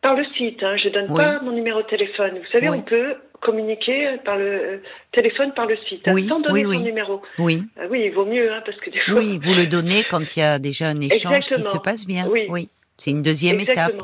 par 0.00 0.14
le 0.14 0.24
site. 0.36 0.62
Hein, 0.62 0.76
je 0.82 0.88
donne 0.88 1.06
Oui. 1.10 1.16
pas 1.22 1.40
mon 1.42 1.52
numéro 1.52 1.82
de 1.82 1.86
téléphone. 1.86 2.38
Vous 2.38 2.50
savez, 2.50 2.68
Oui. 2.68 2.78
on 2.78 2.82
peut 2.82 3.16
communiquer 3.40 4.16
par 4.24 4.36
le 4.36 4.44
euh, 4.44 4.76
téléphone 5.12 5.52
par 5.54 5.66
le 5.66 5.76
site, 5.88 6.06
hein, 6.08 6.12
Oui, 6.14 6.26
sans 6.26 6.40
donner 6.40 6.64
son 6.64 6.80
numéro. 6.80 7.22
Oui, 7.38 7.62
Ah 7.78 7.84
oui, 7.90 8.02
il 8.06 8.12
vaut 8.12 8.24
mieux, 8.24 8.50
hein, 8.52 8.62
parce 8.64 8.78
que 8.78 8.90
des 8.90 9.00
fois. 9.00 9.14
oui. 9.14 9.38
Vous 9.42 9.54
le 9.54 9.66
donnez 9.66 10.02
quand 10.10 10.36
il 10.36 10.40
y 10.40 10.42
a 10.42 10.58
déjà 10.58 10.88
un 10.88 11.00
échange 11.00 11.46
qui 11.48 11.62
se 11.62 11.78
passe 11.78 12.06
bien. 12.06 12.26
Oui. 12.28 12.68
C'est 12.96 13.10
une 13.10 13.22
deuxième 13.22 13.60
étape. 13.60 14.02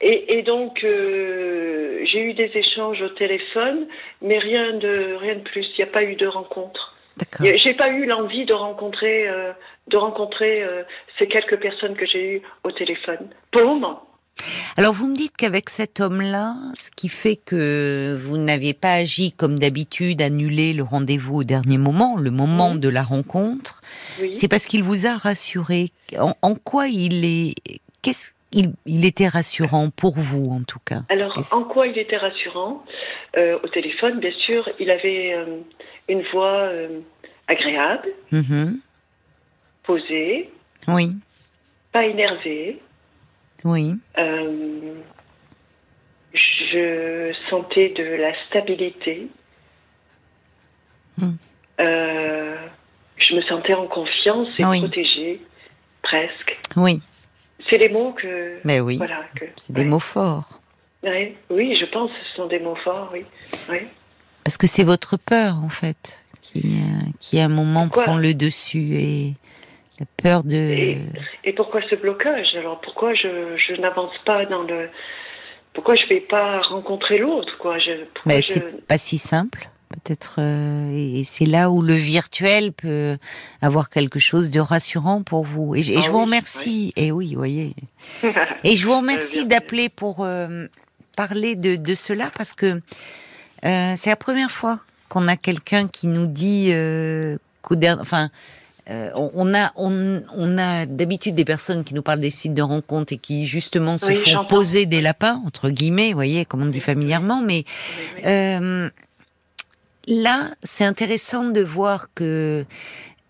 Et, 0.00 0.38
et 0.38 0.42
donc, 0.42 0.84
euh, 0.84 2.00
j'ai 2.04 2.20
eu 2.20 2.34
des 2.34 2.50
échanges 2.54 3.00
au 3.00 3.08
téléphone, 3.10 3.86
mais 4.20 4.38
rien 4.38 4.74
de, 4.74 5.14
rien 5.18 5.36
de 5.36 5.40
plus. 5.40 5.64
Il 5.78 5.82
n'y 5.84 5.84
a 5.88 5.92
pas 5.92 6.02
eu 6.02 6.16
de 6.16 6.26
rencontre. 6.26 6.95
J'ai 7.40 7.74
pas 7.74 7.88
eu 7.90 8.04
l'envie 8.06 8.44
de 8.44 8.52
rencontrer, 8.52 9.28
euh, 9.28 9.52
de 9.88 9.96
rencontrer 9.96 10.62
euh, 10.62 10.82
ces 11.18 11.26
quelques 11.28 11.58
personnes 11.60 11.96
que 11.96 12.06
j'ai 12.06 12.36
eues 12.36 12.42
au 12.64 12.72
téléphone. 12.72 13.28
Pour 13.50 13.62
le 13.62 13.68
moment. 13.68 14.02
Alors 14.76 14.92
vous 14.92 15.06
me 15.08 15.16
dites 15.16 15.34
qu'avec 15.34 15.70
cet 15.70 15.98
homme-là, 16.00 16.54
ce 16.76 16.90
qui 16.94 17.08
fait 17.08 17.36
que 17.36 18.14
vous 18.20 18.36
n'aviez 18.36 18.74
pas 18.74 18.92
agi 18.92 19.32
comme 19.32 19.58
d'habitude, 19.58 20.20
annulé 20.20 20.74
le 20.74 20.82
rendez-vous 20.82 21.36
au 21.36 21.44
dernier 21.44 21.78
moment, 21.78 22.16
le 22.18 22.30
moment 22.30 22.72
Oui. 22.72 22.78
de 22.80 22.88
la 22.90 23.02
rencontre, 23.02 23.80
Oui. 24.20 24.36
c'est 24.36 24.48
parce 24.48 24.66
qu'il 24.66 24.82
vous 24.82 25.06
a 25.06 25.16
rassuré. 25.16 25.88
En, 26.18 26.34
en 26.42 26.54
quoi 26.54 26.88
il 26.88 27.24
est 27.24 27.54
Qu'est-ce 28.02 28.30
il, 28.52 28.72
il 28.86 29.04
était 29.04 29.28
rassurant 29.28 29.90
pour 29.90 30.14
vous 30.18 30.44
en 30.50 30.62
tout 30.62 30.78
cas 30.84 31.02
Alors, 31.08 31.32
en 31.52 31.64
quoi 31.64 31.86
il 31.86 31.98
était 31.98 32.16
rassurant 32.16 32.84
Euh, 33.36 33.58
Au 33.62 33.68
téléphone, 33.68 34.18
bien 34.20 34.32
sûr, 34.46 34.68
il 34.80 34.90
avait 34.90 35.34
euh, 35.34 35.58
une 36.08 36.22
voix 36.32 36.60
euh, 36.68 37.00
agréable, 37.48 38.08
Mhm. 38.32 38.78
posée, 39.84 40.50
Oui, 40.88 41.10
pas 41.92 42.04
énervée. 42.06 42.80
oui, 43.64 43.94
je 46.34 47.32
sentais 47.50 47.90
de 47.90 48.02
la 48.04 48.32
stabilité. 48.46 49.28
Euh, 51.80 52.56
je 53.18 53.34
me 53.34 53.42
sentais 53.42 53.74
en 53.74 53.86
confiance 53.86 54.48
et 54.58 54.64
Oui. 54.64 54.80
protégée, 54.80 55.40
presque. 56.02 56.58
oui. 56.76 57.00
C'est 57.68 57.78
les 57.78 57.88
mots 57.88 58.12
que. 58.12 58.58
Mais 58.64 58.80
oui, 58.80 58.96
Voilà. 58.96 59.24
Que, 59.34 59.44
c'est 59.56 59.72
des 59.72 59.82
ouais. 59.82 59.86
mots 59.88 59.98
forts. 59.98 60.60
Ouais. 61.02 61.34
Oui, 61.50 61.76
je 61.80 61.84
pense 61.86 62.10
que 62.10 62.16
ce 62.30 62.36
sont 62.36 62.46
des 62.46 62.58
mots 62.60 62.76
forts, 62.76 63.10
oui. 63.12 63.24
Oui. 63.68 63.78
Parce 64.44 64.56
que 64.56 64.66
c'est 64.66 64.84
votre 64.84 65.16
peur 65.16 65.56
en 65.64 65.68
fait 65.68 66.20
qui, 66.42 66.60
euh, 66.80 67.10
qui 67.20 67.38
à 67.40 67.44
un 67.44 67.48
moment 67.48 67.84
Pourquoi 67.84 68.04
prend 68.04 68.16
le 68.16 68.34
dessus 68.34 68.86
et 68.90 69.34
la 69.98 70.06
peur 70.22 70.44
de. 70.44 70.54
Et, 70.56 70.98
et 71.44 71.52
pourquoi 71.52 71.80
ce 71.90 71.96
blocage? 71.96 72.54
Alors 72.56 72.80
pourquoi 72.80 73.14
je, 73.14 73.56
je 73.56 73.80
n'avance 73.80 74.12
pas 74.24 74.46
dans 74.46 74.62
le. 74.62 74.88
Pourquoi 75.74 75.94
je 75.96 76.06
vais 76.06 76.20
pas 76.20 76.60
rencontrer 76.62 77.18
l'autre 77.18 77.58
quoi? 77.58 77.78
Je, 77.78 77.92
Mais 78.24 78.40
je- 78.40 78.52
c'est 78.54 78.86
pas 78.86 78.98
si 78.98 79.18
simple, 79.18 79.68
peut-être. 79.88 80.36
euh, 80.38 80.90
et 81.18 81.24
c'est 81.24 81.46
là 81.46 81.70
où 81.70 81.82
le 81.82 81.94
virtuel 81.94 82.72
peut 82.72 83.16
avoir 83.62 83.90
quelque 83.90 84.18
chose 84.18 84.50
de 84.50 84.60
rassurant 84.60 85.22
pour 85.22 85.44
vous. 85.44 85.74
Et, 85.74 85.82
je- 85.82 85.92
et 85.92 85.96
Ah 85.98 86.00
je 86.02 86.10
vous 86.10 86.18
oui, 86.18 86.24
remercie. 86.24 86.92
Et 86.96 87.12
oui, 87.12 87.30
vous 87.32 87.38
voyez. 87.38 87.74
Et 88.64 88.76
je 88.76 88.86
vous 88.86 88.96
remercie 88.96 89.44
d'appeler 89.46 89.88
pour 89.88 90.18
euh, 90.20 90.66
parler 91.16 91.56
de, 91.56 91.76
de 91.76 91.94
cela 91.94 92.30
parce 92.36 92.52
que 92.52 92.80
euh, 93.64 93.94
c'est 93.96 94.10
la 94.10 94.16
première 94.16 94.50
fois 94.50 94.80
qu'on 95.08 95.28
a 95.28 95.36
quelqu'un 95.36 95.88
qui 95.88 96.06
nous 96.08 96.26
dit 96.26 96.68
euh, 96.72 97.36
enfin, 98.00 98.28
euh, 98.90 99.10
on 99.14 99.52
a, 99.54 99.72
on, 99.74 100.22
on 100.36 100.58
a 100.58 100.86
d'habitude 100.86 101.34
des 101.34 101.44
personnes 101.44 101.82
qui 101.82 101.94
nous 101.94 102.02
parlent 102.02 102.20
des 102.20 102.30
sites 102.30 102.54
de 102.54 102.62
rencontres 102.62 103.12
et 103.12 103.16
qui 103.18 103.46
justement 103.46 103.98
se 103.98 104.06
Oui, 104.06 104.16
font 104.16 104.44
poser 104.46 104.86
des 104.86 105.00
lapins 105.00 105.42
entre 105.44 105.70
guillemets, 105.70 106.08
vous 106.10 106.14
voyez, 106.14 106.44
comme 106.44 106.62
on 106.62 106.66
dit 106.66 106.80
familièrement, 106.80 107.42
mais 107.42 107.64
euh, 108.24 108.88
là, 110.06 110.50
c'est 110.62 110.84
intéressant 110.84 111.44
de 111.44 111.60
voir 111.62 112.08
que 112.14 112.64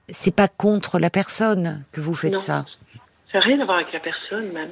c'est 0.08 0.34
pas 0.34 0.48
contre 0.48 0.98
la 0.98 1.10
personne 1.10 1.84
que 1.92 2.00
vous 2.00 2.14
faites 2.14 2.32
Non. 2.32 2.38
ça. 2.38 2.66
Ça 3.32 3.38
n'a 3.38 3.44
rien 3.44 3.60
à 3.60 3.64
voir 3.64 3.78
avec 3.78 3.92
la 3.92 4.00
personne, 4.00 4.52
même. 4.52 4.70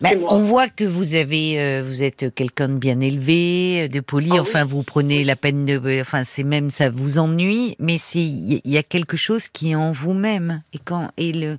Ben, 0.00 0.18
on 0.28 0.38
voit 0.38 0.68
que 0.68 0.84
vous 0.84 1.14
avez, 1.14 1.60
euh, 1.60 1.82
vous 1.86 2.02
êtes 2.02 2.34
quelqu'un 2.34 2.70
de 2.70 2.78
bien 2.78 3.00
élevé, 3.00 3.88
de 3.90 4.00
poli. 4.00 4.30
Ah 4.30 4.34
oui. 4.36 4.40
enfin, 4.40 4.64
vous 4.64 4.82
prenez 4.82 5.24
la 5.24 5.36
peine 5.36 5.66
de, 5.66 5.78
euh, 5.78 6.00
enfin, 6.00 6.24
c'est 6.24 6.42
même 6.42 6.70
ça 6.70 6.88
vous 6.88 7.18
ennuie, 7.18 7.76
mais 7.78 7.98
c'est, 7.98 8.18
il 8.18 8.62
y, 8.64 8.70
y 8.70 8.78
a 8.78 8.82
quelque 8.82 9.18
chose 9.18 9.46
qui 9.48 9.72
est 9.72 9.74
en 9.74 9.92
vous-même. 9.92 10.62
Et 10.72 10.78
quand, 10.78 11.10
et 11.18 11.32
le, 11.32 11.58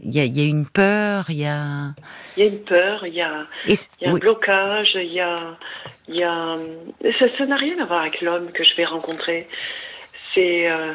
il 0.00 0.14
y 0.14 0.20
a, 0.20 0.24
il 0.24 0.38
y 0.38 0.44
a 0.44 0.48
une 0.48 0.66
peur, 0.66 1.24
il 1.28 1.38
y 1.38 1.46
a. 1.46 1.94
Il 2.36 2.44
y 2.44 2.46
a 2.46 2.50
une 2.50 2.64
peur, 2.64 3.06
il 3.06 3.14
y 3.14 3.20
a, 3.22 3.46
y 3.66 3.72
un 4.06 4.12
oui. 4.12 4.20
blocage, 4.20 4.92
il 4.94 5.12
y 5.12 5.20
a. 5.20 5.56
Il 6.08 6.16
y 6.16 6.22
a 6.24 6.56
ça 7.38 7.46
n'a 7.46 7.56
rien 7.56 7.78
à 7.80 7.84
voir 7.84 8.00
avec 8.02 8.20
l'homme 8.22 8.50
que 8.52 8.64
je 8.64 8.74
vais 8.76 8.84
rencontrer. 8.84 9.46
C'est. 10.34 10.70
euh, 10.70 10.92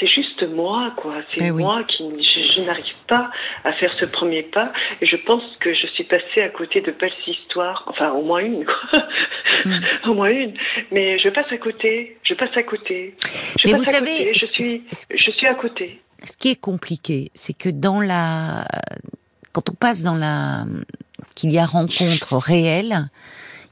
c'est 0.00 0.08
juste 0.08 0.42
moi, 0.42 0.92
quoi. 0.96 1.14
C'est 1.30 1.46
Eh 1.46 1.50
oui. 1.52 1.62
moi 1.62 1.84
qui. 1.84 2.02
Je, 2.22 2.48
je 2.52 2.60
n'arrive 2.62 2.94
pas 3.06 3.30
à 3.62 3.72
faire 3.74 3.92
ce 4.00 4.04
premier 4.06 4.42
pas. 4.42 4.72
Et 5.00 5.06
je 5.06 5.14
pense 5.16 5.42
que 5.60 5.72
je 5.72 5.86
suis 5.88 6.02
passée 6.04 6.42
à 6.42 6.48
côté 6.48 6.80
de 6.80 6.90
belles 6.90 7.12
histoires. 7.28 7.84
Enfin, 7.86 8.10
au 8.10 8.22
moins 8.22 8.40
une, 8.40 8.64
quoi. 8.64 9.02
Mm. 9.64 9.80
au 10.10 10.14
moins 10.14 10.30
une. 10.30 10.54
Mais 10.90 11.18
je 11.20 11.28
passe 11.28 11.50
à 11.52 11.58
côté. 11.58 12.18
Je 12.24 12.34
passe 12.34 12.56
à 12.56 12.64
côté. 12.64 13.14
Je 13.60 13.66
Mais 13.66 13.72
passe 13.72 13.82
vous 13.82 13.90
à 13.90 13.92
savez, 13.94 14.18
côté. 14.18 14.34
Je 14.34 14.46
suis, 14.46 14.82
je 15.14 15.30
suis 15.30 15.46
à 15.46 15.54
côté. 15.54 16.00
Ce 16.26 16.36
qui 16.36 16.50
est 16.50 16.56
compliqué, 16.60 17.30
c'est 17.34 17.52
que 17.54 17.68
dans 17.68 18.00
la, 18.00 18.66
quand 19.52 19.70
on 19.70 19.74
passe 19.74 20.02
dans 20.02 20.14
la, 20.14 20.64
qu'il 21.34 21.50
y 21.50 21.58
a 21.58 21.66
rencontre 21.66 22.36
réelle, 22.36 23.08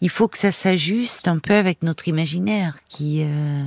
il 0.00 0.10
faut 0.10 0.28
que 0.28 0.38
ça 0.38 0.52
s'ajuste 0.52 1.28
un 1.28 1.38
peu 1.38 1.54
avec 1.54 1.82
notre 1.82 2.08
imaginaire 2.08 2.74
qui, 2.88 3.22
euh, 3.24 3.64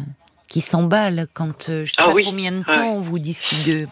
qui 0.49 0.61
s'emballe 0.61 1.27
quand, 1.33 1.69
euh, 1.69 1.85
je 1.85 1.91
sais 1.91 1.97
Ah 1.99 2.05
pas 2.07 2.13
oui, 2.13 2.23
combien 2.25 2.51
de 2.51 2.57
ouais. 2.59 2.73
temps 2.73 2.99
vous 3.01 3.19
discutez, 3.19 3.85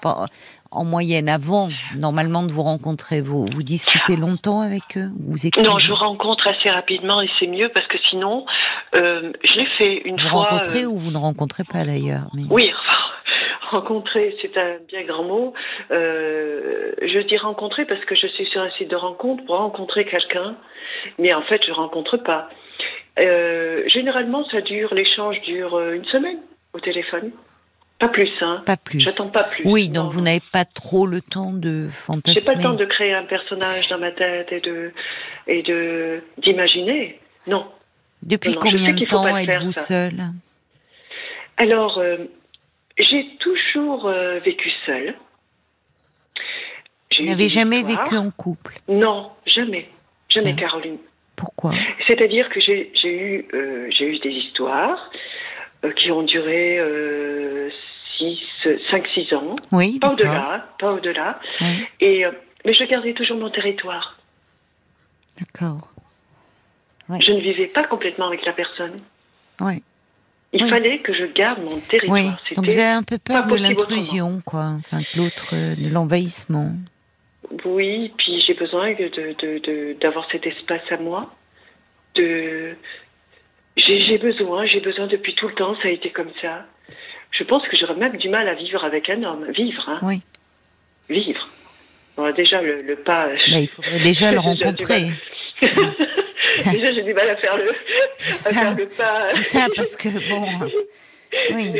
en 0.72 0.86
moyenne 0.86 1.30
avant, 1.30 1.70
normalement 1.96 2.44
de 2.44 2.52
vous 2.52 2.64
rencontrer, 2.64 3.22
vous, 3.22 3.46
vous 3.46 3.64
discutez 3.64 4.16
longtemps 4.16 4.62
avec 4.62 4.98
eux, 4.98 5.12
vous 5.20 5.46
écrivez. 5.46 5.68
Non, 5.68 5.78
je 5.80 5.92
rencontre 5.92 6.48
assez 6.48 6.70
rapidement 6.72 7.22
et 7.22 7.30
c'est 7.40 7.48
mieux 7.48 7.70
parce 7.74 7.88
que 7.88 7.98
sinon, 8.10 8.46
euh, 8.96 9.32
je 9.44 9.60
l'ai 9.60 9.68
fait 9.78 10.02
une 10.06 10.20
vous 10.20 10.30
fois. 10.30 10.46
rencontrez 10.46 10.84
euh, 10.84 10.88
ou 10.88 10.98
vous 10.98 11.12
ne 11.12 11.18
rencontrez 11.18 11.64
pas 11.64 11.86
d'ailleurs. 11.86 12.28
Mais... 12.34 12.44
Oui, 12.50 12.72
enfin, 12.90 12.98
rencontrer, 13.74 14.36
c'est 14.42 14.56
un 14.58 14.78
bien 14.88 15.04
grand 15.04 15.24
mot. 15.24 15.54
Euh, 15.92 16.92
je 17.02 17.20
dis 17.20 17.38
rencontrer 17.38 17.86
parce 17.86 18.04
que 18.06 18.16
je 18.16 18.28
suis 18.28 18.46
sur 18.48 18.62
un 18.62 18.70
site 18.72 18.90
de 18.90 18.96
rencontre 18.96 19.44
pour 19.46 19.58
rencontrer 19.58 20.06
quelqu'un, 20.06 20.56
mais 21.20 21.34
en 21.34 21.42
fait, 21.44 21.62
je 21.68 21.72
rencontre 21.72 22.18
pas. 22.18 22.50
Euh, 23.20 23.84
généralement, 23.88 24.44
ça 24.50 24.62
dure, 24.62 24.94
l'échange 24.94 25.40
dure 25.42 25.76
euh, 25.76 25.94
une 25.94 26.06
semaine 26.06 26.40
au 26.74 26.80
téléphone. 26.80 27.32
Pas 28.00 28.08
plus, 28.10 28.32
hein. 28.42 28.64
Pas 28.66 28.76
plus. 28.78 29.00
J'attends 29.02 29.30
pas 29.30 29.44
plus. 29.44 29.64
Oui, 29.66 29.88
Non. 29.90 30.04
donc 30.04 30.14
vous 30.14 30.22
n'avez 30.22 30.42
pas 30.52 30.66
trop 30.66 31.06
le 31.06 31.22
temps 31.22 31.52
de 31.54 31.88
fantasmer. 31.90 32.40
J'ai 32.40 32.46
pas 32.46 32.56
le 32.56 32.64
temps 32.64 32.74
de 32.74 32.86
créer 32.86 33.14
un 33.14 33.24
personnage 33.24 33.88
dans 33.90 34.00
ma 34.00 34.12
tête 34.12 34.52
et 34.52 34.60
de 34.62 34.92
et 35.48 35.62
de 35.62 36.22
d'imaginer. 36.40 37.20
Non. 37.48 37.66
Depuis 38.24 38.54
Non, 38.56 38.60
combien 38.62 38.94
de 38.94 39.06
temps 39.06 39.38
êtes-vous 39.38 39.72
ça. 39.72 39.82
seul 39.82 40.14
Alors, 41.58 42.00
euh, 42.00 42.18
j'ai 42.98 43.36
toujours 43.40 44.08
euh, 44.08 44.40
vécu 44.40 44.70
seule. 44.86 45.16
Vous 47.18 47.26
n'avez 47.26 47.50
jamais 47.50 47.84
vécu 47.84 48.18
en 48.18 48.32
couple? 48.32 48.80
Non, 48.88 49.32
jamais. 49.46 49.90
Jamais, 50.30 50.56
Tiens. 50.56 50.68
Caroline. 50.68 50.98
Pourquoi? 51.36 51.74
C'est-à-dire 52.08 52.50
que 52.50 52.60
j'ai 52.60 52.92
eu, 53.04 53.46
euh, 53.54 53.90
eu 54.00 54.20
des 54.20 54.30
histoires 54.32 55.12
euh, 55.84 55.92
qui 55.92 56.12
ont 56.12 56.24
duré 56.24 56.80
5-6 58.20 59.36
ans. 59.36 59.56
Oui, 59.72 60.00
Pas 60.00 60.12
au-delà, 60.12 60.68
pas 60.80 60.94
au-delà. 60.94 61.40
Oui, 61.62 61.86
Et, 62.00 62.26
euh, 62.26 62.32
mais 62.66 62.74
je 62.74 62.84
gardais 62.86 63.14
toujours 63.14 63.38
mon 63.38 63.50
territoire. 63.50 64.18
d'accord. 65.40 65.90
Je 67.20 67.32
ne 67.32 67.40
vivais 67.42 67.68
pas 67.68 67.84
complètement 67.84 68.28
avec 68.28 68.46
la 68.46 68.54
personne. 68.54 68.98
Oui. 69.60 69.84
Il 70.56 70.64
Oui. 70.64 70.70
fallait 70.70 71.00
que 71.00 71.14
je 71.14 71.26
garde 71.26 71.62
mon 71.64 71.80
territoire. 71.80 72.20
Oui. 72.22 72.54
Donc 72.56 72.66
vous 72.66 72.72
avez 72.78 72.84
un 72.92 73.02
peu 73.04 73.18
peur 73.18 73.48
de 73.48 73.56
l'intrusion, 73.56 74.40
quoi. 74.46 74.76
Enfin, 74.78 75.00
de 75.00 75.06
l'autre, 75.18 75.50
euh, 75.54 75.76
de 75.76 75.90
l'envahissement. 75.90 76.72
Oui, 77.66 78.14
puis 78.18 78.40
j'ai 78.46 78.54
besoin 78.54 78.92
de, 78.94 79.08
de, 79.10 79.60
de- 79.60 79.98
d'avoir 80.00 80.28
cet 80.32 80.46
espace 80.46 80.84
à 80.92 80.98
moi. 80.98 81.34
De, 82.16 82.76
j'ai, 83.78 84.18
besoin, 84.20 84.66
j'ai 84.68 84.80
besoin 84.80 85.08
depuis 85.08 85.34
tout 85.34 85.48
le 85.48 85.56
temps, 85.56 85.76
ça 85.82 85.88
a 85.88 85.92
été 85.92 86.12
comme 86.12 86.32
ça. 86.42 86.66
Je 87.32 87.44
pense 87.44 87.68
que 87.68 87.76
j'aurais 87.76 87.96
même 87.96 88.18
du 88.18 88.30
mal 88.30 88.48
à 88.48 88.54
vivre 88.54 88.84
avec 88.84 89.10
un 89.10 89.24
homme. 89.24 89.48
Vivre, 89.58 89.90
hein. 89.90 90.00
Oui. 90.04 90.22
Vivre. 91.10 91.50
Bon, 92.16 92.32
déjà, 92.32 92.62
le, 92.62 92.78
le 92.84 92.96
pas. 92.96 93.28
Là, 93.48 93.60
il 93.60 93.68
faudrait 93.68 94.00
déjà 94.02 94.32
le 94.38 94.40
rencontrer. 94.40 95.08
déjà, 96.72 96.94
j'ai 96.94 97.04
du 97.04 97.14
mal 97.14 97.30
à 97.30 97.36
faire 97.38 97.58
le, 97.58 97.70
à 97.70 97.74
Ça, 98.18 98.54
faire 98.54 98.76
le 98.76 98.88
pas. 98.88 99.22
C'est 99.22 99.44
ça, 99.44 99.68
parce 99.76 99.96
que 99.96 100.10
bon. 100.30 100.48
Oui. 101.52 101.72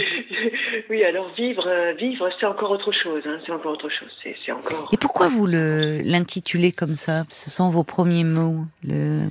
Oui, 0.90 1.04
alors 1.04 1.32
vivre, 1.36 1.68
euh, 1.68 1.94
vivre, 1.94 2.28
c'est 2.40 2.46
encore 2.48 2.72
autre 2.72 2.92
chose. 2.92 3.22
Hein, 3.26 3.38
c'est 3.46 3.52
encore 3.52 3.74
autre 3.74 3.90
chose. 3.90 4.10
C'est, 4.24 4.52
encore. 4.52 4.90
Et 4.92 4.98
pourquoi 4.98 5.30
vous 5.30 5.46
le 5.46 6.00
l'intitulez 6.04 6.72
comme 6.72 6.98
ça? 6.98 7.24
Ce 7.30 7.52
sont 7.52 7.70
vos 7.70 7.84
premiers 7.84 8.24
mots, 8.24 8.66
le 8.84 9.28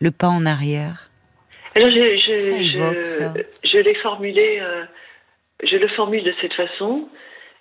le 0.00 0.10
pas 0.10 0.28
en 0.28 0.44
arrière. 0.44 1.10
Alors, 1.76 1.88
je, 1.88 2.18
je, 2.18 2.34
Ça 2.34 2.56
évoque, 2.56 3.04
ça. 3.04 3.32
je 3.62 3.78
l'ai 3.78 3.94
formulé, 3.96 4.58
euh, 4.60 4.84
je 5.62 5.76
le 5.76 5.88
formule 5.88 6.24
de 6.24 6.34
cette 6.40 6.54
façon, 6.54 7.08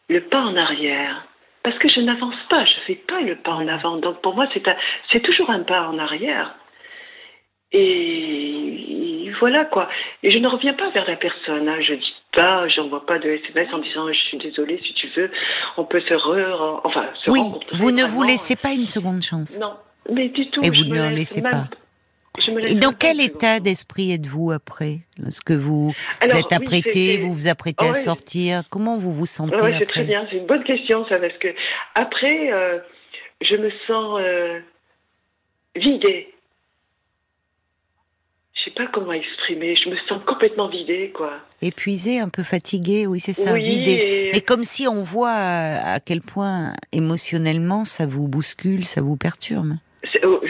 le 0.10 0.22
pas 0.22 0.42
en 0.42 0.56
arrière. 0.56 1.28
Parce 1.62 1.78
que 1.78 1.90
je 1.90 2.00
n'avance 2.00 2.36
pas, 2.50 2.66
je 2.66 2.74
fais 2.88 2.96
pas 2.96 3.20
le 3.22 3.36
pas 3.36 3.52
en 3.52 3.68
avant. 3.68 3.98
Donc 3.98 4.22
pour 4.22 4.34
moi, 4.34 4.48
c'est 5.12 5.20
toujours 5.20 5.50
un 5.50 5.64
pas 5.64 5.90
en 5.90 6.00
arrière. 6.00 6.56
Et 7.72 9.32
voilà 9.40 9.66
quoi. 9.66 9.88
Et 10.24 10.32
je 10.32 10.38
ne 10.38 10.48
reviens 10.48 10.74
pas 10.74 10.90
vers 10.92 11.06
la 11.08 11.16
personne. 11.16 11.68
Hein. 11.70 11.80
Je 11.82 11.94
dis 11.94 12.14
pas, 12.34 12.68
j'envoie 12.68 13.06
pas 13.06 13.20
de 13.20 13.30
SMS 13.30 13.68
en 13.74 13.80
disant 13.80 14.08
je 14.12 14.20
suis 14.20 14.38
désolée 14.38 14.80
si 14.86 14.94
tu 14.94 15.08
veux, 15.16 15.32
on 15.78 15.86
peut 15.86 16.02
se 16.02 16.14
re, 16.14 16.82
enfin 16.84 17.06
se 17.16 17.30
Oui, 17.30 17.40
rencontrer. 17.42 17.76
vous 17.78 17.92
ne 17.92 18.04
vous 18.04 18.24
laissez 18.24 18.56
pas 18.56 18.72
une 18.74 18.86
seconde 18.86 19.22
chance. 19.22 19.58
Non, 19.60 19.74
mais 20.12 20.30
du 20.30 20.50
tout. 20.50 20.62
Et 20.64 20.70
vous 20.70 20.84
ne 20.84 20.96
leur 20.96 21.10
laisse 21.10 21.20
laissez 21.20 21.42
même- 21.42 21.52
pas. 21.52 21.68
je 22.40 22.52
me 22.52 22.60
laisse 22.60 22.72
Et 22.72 22.76
dans 22.76 22.92
quel 22.92 23.22
état 23.22 23.60
d'esprit 23.60 24.12
êtes-vous 24.14 24.52
après 24.52 25.00
Lorsque 25.18 25.52
vous 25.52 25.94
Alors, 26.22 26.38
êtes 26.38 26.46
oui, 26.52 26.56
apprêté, 26.58 27.20
vous 27.20 27.34
vous 27.34 27.48
apprêtez 27.48 27.88
à 27.88 27.94
sortir, 27.94 28.64
comment 28.70 28.98
vous 28.98 29.14
vous 29.14 29.26
sentez 29.26 29.56
Ouais, 29.56 29.70
c'est 29.72 29.76
après? 29.76 29.86
très 29.86 30.04
bien, 30.04 30.26
c'est 30.30 30.38
une 30.38 30.46
bonne 30.48 30.64
question 30.64 31.06
ça, 31.08 31.18
parce 31.20 31.38
que 31.38 31.50
après, 31.96 32.52
euh, 32.52 32.80
je 33.42 33.56
me 33.56 33.70
sens 33.88 34.20
euh, 34.22 34.60
vidée. 35.76 36.34
Sais 38.70 38.76
pas 38.86 38.88
comment 38.94 39.14
exprimer, 39.14 39.76
je 39.76 39.90
me 39.90 39.96
sens 40.08 40.22
complètement 40.28 40.68
vidée, 40.68 41.12
quoi. 41.16 41.40
Épuisé, 41.62 42.20
un 42.20 42.30
peu 42.30 42.44
fatigué, 42.44 43.08
oui, 43.08 43.20
c'est 43.20 43.34
ça, 43.34 43.54
oui, 43.54 43.64
vidé. 43.64 43.92
et- 43.92 44.32
Mais 44.34 44.42
comme 44.42 44.64
si 44.64 44.88
on 44.88 45.02
voit 45.04 45.32
à 45.32 46.00
quel 46.00 46.22
point 46.22 46.74
émotionnellement 46.92 47.84
ça 47.84 48.06
vous 48.06 48.28
bouscule, 48.28 48.86
ça 48.86 49.02
vous 49.02 49.16
perturbe. 49.18 49.74
oh, 50.24 50.42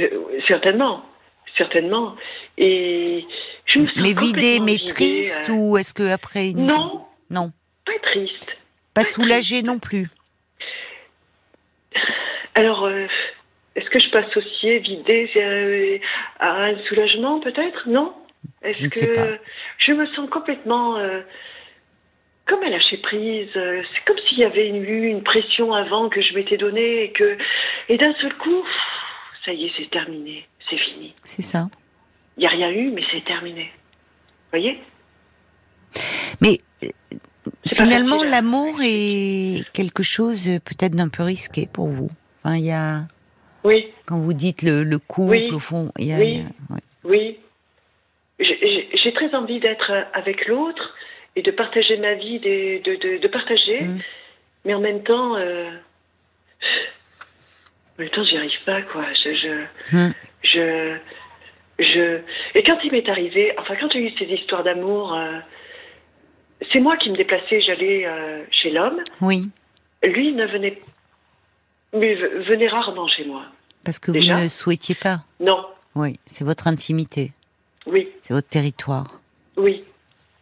certainement, 0.48 1.04
certainement. 1.58 2.16
Et 2.58 3.26
je 3.66 3.80
me 3.80 3.88
sens 3.88 3.96
Mais 3.98 4.14
vidé, 4.14 4.58
complètement 4.58 4.66
mais 4.66 4.72
vidée, 4.74 4.86
triste 4.86 5.46
euh, 5.50 5.54
ou 5.54 5.78
est-ce 5.78 5.94
que 5.94 6.12
après 6.12 6.50
une... 6.50 6.66
Non, 6.66 7.06
non, 7.30 7.52
pas 7.86 7.94
triste. 8.12 8.58
pas 8.94 9.06
soulagé 9.06 9.62
non 9.64 9.80
plus. 9.80 10.10
Alors, 12.56 12.84
euh, 12.86 13.08
est-ce 13.80 13.90
que 13.90 14.00
je 14.00 14.10
peux 14.10 14.18
associer 14.18 14.80
vidée 14.80 15.30
euh, 15.38 15.98
à 16.40 16.66
un 16.66 16.78
soulagement 16.88 17.40
peut-être? 17.40 17.88
Non? 17.88 18.14
Est-ce 18.62 18.88
que 18.88 18.98
sais 18.98 19.08
pas. 19.08 19.28
je 19.78 19.94
me 19.94 20.06
sens 20.08 20.30
complètement 20.30 20.98
euh, 20.98 21.22
comme 22.46 22.62
à 22.64 22.70
lâcher 22.70 22.98
prise? 22.98 23.50
C'est 23.54 24.04
comme 24.06 24.18
s'il 24.28 24.40
y 24.40 24.44
avait 24.44 24.70
eu 24.70 25.08
une 25.08 25.24
pression 25.24 25.74
avant 25.74 26.10
que 26.10 26.22
je 26.22 26.34
m'étais 26.34 26.58
donnée 26.58 27.04
et 27.04 27.12
que 27.12 27.38
et 27.88 27.98
d'un 27.98 28.14
seul 28.16 28.34
coup, 28.36 28.66
ça 29.46 29.54
y 29.54 29.66
est, 29.66 29.72
c'est 29.78 29.90
terminé, 29.90 30.46
c'est 30.70 30.78
fini. 30.78 31.14
C'est 31.26 31.42
ça. 31.42 31.70
Il 32.38 32.42
n'y 32.42 32.48
a 32.48 32.50
rien 32.50 32.70
eu, 32.72 32.92
mais 32.92 33.04
c'est 33.12 33.24
terminé. 33.24 33.72
Vous 34.52 34.60
voyez? 34.60 34.80
Mais 36.42 36.60
finalement, 37.66 38.24
l'amour 38.24 38.76
est 38.82 39.64
quelque 39.74 40.04
chose 40.04 40.50
euh, 40.50 40.60
peut-être 40.60 40.96
d'un 40.96 41.10
peu 41.10 41.24
risqué 41.24 41.68
pour 41.72 41.88
vous. 41.88 42.10
Enfin, 42.44 42.56
il 42.58 42.66
y 42.66 42.72
a 42.72 43.08
quand 44.06 44.18
vous 44.18 44.34
dites 44.34 44.62
le, 44.62 44.84
le 44.84 45.00
couple, 45.00 45.32
Oui. 45.32 45.52
au 45.52 45.60
fond, 45.60 45.92
il 45.98 46.08
y 46.08 46.14
a, 46.14 46.18
Oui. 46.18 46.44
a- 46.70 46.74
ouais. 46.74 46.80
Oui. 47.04 47.38
J'ai 48.40 49.14
très 49.14 49.36
envie 49.36 49.60
d'être 49.60 49.92
avec 50.14 50.48
l'autre 50.48 50.96
et 51.36 51.42
de 51.42 51.52
partager 51.52 51.98
ma 51.98 52.14
vie, 52.16 52.40
de, 52.40 52.82
de, 52.84 53.18
de, 53.18 53.28
partager, 53.28 53.82
mm. 53.82 54.00
mais 54.66 54.74
en 54.74 54.80
même 54.80 55.04
temps, 55.04 55.36
euh, 55.36 55.70
en 57.98 58.02
même 58.02 58.10
temps, 58.10 58.24
j'y 58.24 58.38
arrive 58.38 58.64
pas, 58.66 58.82
quoi. 58.82 59.04
Je, 59.24 59.34
je, 59.36 59.98
mm. 59.98 60.14
je, 60.44 60.98
je, 61.80 62.20
et 62.56 62.64
quand 62.64 62.78
il 62.84 62.92
m'est 62.92 63.08
arrivé, 63.10 63.54
enfin, 63.58 63.76
quand 63.80 63.92
j'ai 63.92 64.00
eu 64.00 64.12
ces 64.18 64.26
histoires 64.26 64.64
d'amour, 64.64 65.14
euh, 65.14 65.40
c'est 66.72 66.80
moi 66.80 66.98
qui 66.98 67.10
me 67.10 67.18
déplaçais, 67.18 67.62
j'allais 67.62 68.06
euh, 68.06 68.44
chez 68.52 68.70
l'homme. 68.70 69.00
Oui. 69.22 69.50
Lui 70.04 70.34
ne 70.34 70.46
venait, 70.46 70.78
mais 71.94 72.16
venait 72.16 72.68
rarement 72.68 73.08
chez 73.08 73.26
moi. 73.26 73.44
Parce 73.84 74.00
que 74.00 74.12
vous 74.12 74.18
ne 74.18 74.48
souhaitiez 74.48 74.96
pas. 74.96 75.22
Non. 75.40 75.66
Oui, 75.96 76.20
c'est 76.26 76.44
votre 76.44 76.68
intimité. 76.68 77.32
Oui. 77.88 78.10
C'est 78.22 78.34
votre 78.34 78.50
territoire. 78.50 79.20
Oui. 79.58 79.84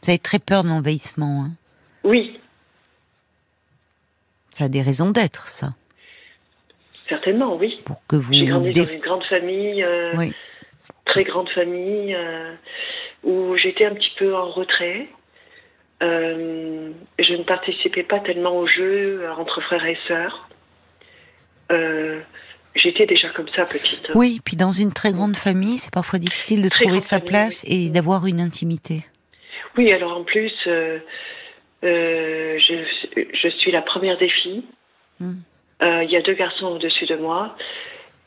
Vous 0.04 0.10
avez 0.10 0.20
très 0.20 0.40
peur 0.40 0.64
de 0.64 0.70
l'envahissement. 0.70 1.46
Hein 1.46 1.52
oui. 2.04 2.40
Ça 4.52 4.66
a 4.66 4.68
des 4.70 4.82
raisons 4.82 5.12
d'être, 5.12 5.48
ça. 5.48 5.74
Certainement, 7.08 7.56
oui. 7.56 7.80
Pour 7.86 8.06
que 8.08 8.16
vous. 8.16 8.34
J'ai 8.34 8.48
grandi 8.48 8.72
dans 8.72 8.86
une 8.86 9.00
grande 9.00 9.24
famille, 9.26 9.84
euh, 9.84 10.14
oui. 10.18 10.34
très 11.06 11.24
grande 11.24 11.50
famille, 11.50 12.16
euh, 12.16 12.54
où 13.24 13.56
j'étais 13.56 13.86
un 13.86 13.94
petit 13.94 14.12
peu 14.18 14.36
en 14.36 14.50
retrait. 14.50 15.08
Euh, 16.04 16.92
je 17.20 17.34
ne 17.34 17.44
participais 17.44 18.04
pas 18.04 18.20
tellement 18.20 18.58
au 18.58 18.68
jeu 18.68 19.28
entre 19.38 19.62
frères 19.62 19.86
et 19.86 19.98
sœurs. 20.08 20.50
J'étais 22.78 23.08
déjà 23.08 23.30
comme 23.30 23.48
ça 23.56 23.66
petite. 23.66 24.12
Oui, 24.14 24.40
puis 24.46 24.56
dans 24.56 24.72
une 24.72 24.94
très 24.94 25.12
grande 25.12 25.36
famille, 25.36 25.80
c'est 25.80 25.94
parfois 25.94 26.20
difficile 26.20 26.62
de 26.62 26.70
trouver 26.70 27.02
sa 27.02 27.20
place 27.20 27.66
et 27.68 27.90
d'avoir 27.90 28.28
une 28.28 28.40
intimité. 28.40 29.04
Oui, 29.78 29.92
alors 29.92 30.16
en 30.18 30.24
plus, 30.24 30.54
euh, 30.68 31.00
euh, 31.84 32.60
je, 32.60 33.24
je, 33.34 33.48
suis 33.50 33.72
la 33.72 33.82
première 33.82 34.18
des 34.18 34.30
filles. 34.30 34.64
Hmm. 35.20 35.36
Euh, 35.82 36.04
il 36.04 36.12
y 36.12 36.18
a 36.18 36.22
deux 36.22 36.34
garçons 36.34 36.68
au-dessus 36.68 37.06
de 37.06 37.16
moi 37.16 37.56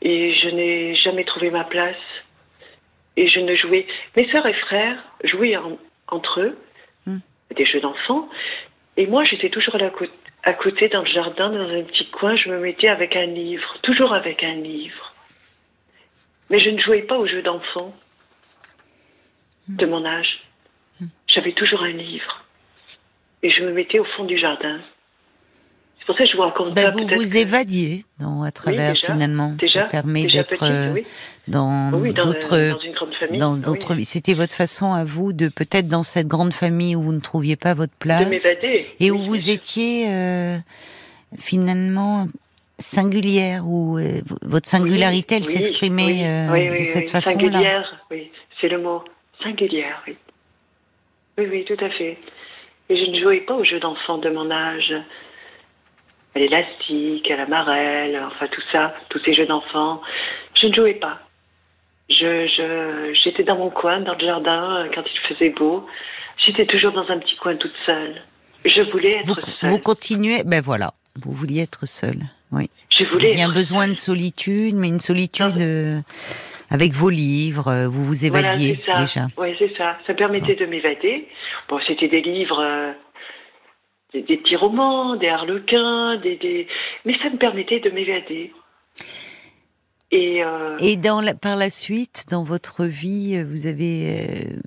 et 0.01 0.33
je 0.33 0.49
n'ai 0.49 0.95
jamais 0.95 1.23
trouvé 1.23 1.49
ma 1.49 1.63
place. 1.63 1.95
Et 3.17 3.27
je 3.27 3.39
ne 3.39 3.55
jouais. 3.55 3.85
Mes 4.15 4.29
sœurs 4.31 4.45
et 4.45 4.53
frères 4.53 4.97
jouaient 5.23 5.57
entre 6.07 6.41
eux 6.41 6.57
hmm. 7.05 7.19
des 7.55 7.65
jeux 7.65 7.81
d'enfants. 7.81 8.27
Et 8.97 9.07
moi, 9.07 9.23
j'étais 9.23 9.49
toujours 9.49 9.75
à, 9.75 9.89
à 10.43 10.53
côté 10.53 10.89
dans 10.89 11.01
le 11.01 11.09
jardin, 11.09 11.49
dans 11.49 11.69
un 11.69 11.83
petit 11.83 12.09
coin. 12.09 12.35
Je 12.35 12.49
me 12.49 12.59
mettais 12.59 12.87
avec 12.87 13.15
un 13.15 13.25
livre, 13.25 13.77
toujours 13.83 14.13
avec 14.13 14.43
un 14.43 14.55
livre. 14.55 15.13
Mais 16.49 16.59
je 16.59 16.69
ne 16.69 16.79
jouais 16.79 17.03
pas 17.03 17.17
aux 17.17 17.27
jeux 17.27 17.41
d'enfants 17.41 17.93
de 19.67 19.85
mon 19.85 20.05
âge 20.05 20.41
j'avais 21.27 21.53
toujours 21.53 21.83
un 21.83 21.91
livre. 21.91 22.43
Et 23.43 23.49
je 23.49 23.63
me 23.63 23.71
mettais 23.71 23.99
au 23.99 24.05
fond 24.05 24.25
du 24.25 24.37
jardin. 24.37 24.79
C'est 26.01 26.07
pour 26.07 26.17
ça 26.17 26.23
que 26.23 26.31
je 26.31 26.35
vous 26.35 26.41
raconte 26.41 26.73
ben 26.73 26.89
Vous 26.89 27.05
vous 27.05 27.37
évadiez 27.37 28.03
dans, 28.19 28.41
à 28.41 28.51
travers 28.51 28.97
finalement. 28.97 29.55
ça 29.59 29.83
permet 29.83 30.25
d'être 30.25 30.63
euh, 30.63 30.95
dans 31.47 31.91
d'autres 31.91 32.75
dans 33.37 33.55
d'autres. 33.55 33.95
C'était 34.03 34.33
votre 34.33 34.55
façon 34.55 34.93
à 34.93 35.05
vous 35.05 35.31
de 35.31 35.47
peut-être 35.47 35.87
dans 35.87 36.01
cette 36.01 36.27
grande 36.27 36.53
famille 36.53 36.95
où 36.95 37.03
vous 37.03 37.13
ne 37.13 37.19
trouviez 37.19 37.55
pas 37.55 37.75
votre 37.75 37.93
place 37.93 38.57
et 38.99 39.11
où 39.11 39.19
vous 39.19 39.51
étiez 39.51 40.07
euh, 40.09 40.57
finalement 41.37 42.25
singulière 42.79 43.67
où 43.67 43.99
euh, 43.99 44.21
votre 44.41 44.67
singularité 44.67 45.35
elle 45.35 45.45
s'exprimait 45.45 46.79
de 46.79 46.83
cette 46.83 47.11
façon-là. 47.11 47.51
Singulière, 47.51 48.05
oui, 48.09 48.31
c'est 48.59 48.69
le 48.69 48.81
mot 48.81 49.03
singulière, 49.43 50.01
oui. 50.07 50.15
Oui, 51.37 51.45
oui, 51.49 51.65
tout 51.65 51.85
à 51.85 51.89
fait. 51.89 52.17
Et 52.89 52.97
je 52.97 53.11
ne 53.11 53.19
jouais 53.21 53.41
pas 53.41 53.53
aux 53.53 53.63
jeux 53.63 53.79
d'enfants 53.79 54.17
de 54.17 54.29
mon 54.29 54.49
âge. 54.51 54.93
À 56.35 56.39
l'élastique, 56.39 57.29
à 57.29 57.35
la 57.35 57.45
marelle, 57.45 58.21
enfin 58.25 58.47
tout 58.47 58.61
ça, 58.71 58.93
tous 59.09 59.19
ces 59.25 59.33
jeux 59.33 59.45
d'enfants. 59.45 60.01
Je 60.53 60.67
ne 60.67 60.73
jouais 60.73 60.93
pas. 60.93 61.19
Je, 62.09 63.11
j'étais 63.23 63.43
dans 63.43 63.57
mon 63.57 63.69
coin, 63.69 64.01
dans 64.01 64.13
le 64.13 64.25
jardin, 64.25 64.87
quand 64.93 65.03
il 65.05 65.33
faisait 65.33 65.49
beau. 65.49 65.85
J'étais 66.37 66.65
toujours 66.65 66.91
dans 66.91 67.09
un 67.09 67.19
petit 67.19 67.35
coin 67.35 67.55
toute 67.55 67.75
seule. 67.85 68.21
Je 68.65 68.81
voulais 68.81 69.09
être 69.09 69.45
seule. 69.59 69.69
Vous 69.69 69.79
continuez, 69.79 70.43
ben 70.43 70.61
voilà, 70.61 70.93
vous 71.15 71.31
vouliez 71.31 71.61
être 71.61 71.85
seule, 71.85 72.19
oui. 72.51 72.69
Je 72.89 73.05
voulais. 73.05 73.31
Il 73.33 73.39
y 73.39 73.41
a 73.41 73.47
un 73.47 73.53
besoin 73.53 73.87
de 73.87 73.93
solitude, 73.93 74.75
mais 74.75 74.89
une 74.89 74.99
solitude 74.99 75.59
euh, 75.59 75.99
avec 76.69 76.91
vos 76.93 77.09
livres, 77.09 77.67
euh, 77.69 77.87
vous 77.87 78.05
vous 78.05 78.25
évadiez 78.25 78.79
déjà. 78.97 79.27
Oui, 79.37 79.55
c'est 79.57 79.75
ça. 79.77 79.97
Ça 80.05 80.13
permettait 80.13 80.55
de 80.55 80.65
m'évader. 80.65 81.27
Bon, 81.69 81.79
c'était 81.87 82.07
des 82.07 82.21
livres, 82.21 82.61
euh, 82.61 82.91
des, 84.13 84.37
petits 84.37 84.55
romans, 84.55 85.15
des 85.15 85.29
harlequins, 85.29 86.17
des, 86.17 86.67
mais 87.05 87.17
ça 87.21 87.29
me 87.29 87.37
permettait 87.37 87.79
de 87.79 87.89
m'évader. 87.89 88.53
Et, 90.11 90.43
euh... 90.43 90.77
Et 90.79 90.97
dans 90.97 91.21
par 91.39 91.55
la 91.55 91.69
suite, 91.69 92.25
dans 92.29 92.43
votre 92.43 92.85
vie, 92.85 93.41
vous 93.43 93.67
avez 93.67 94.19
euh, 94.19 94.59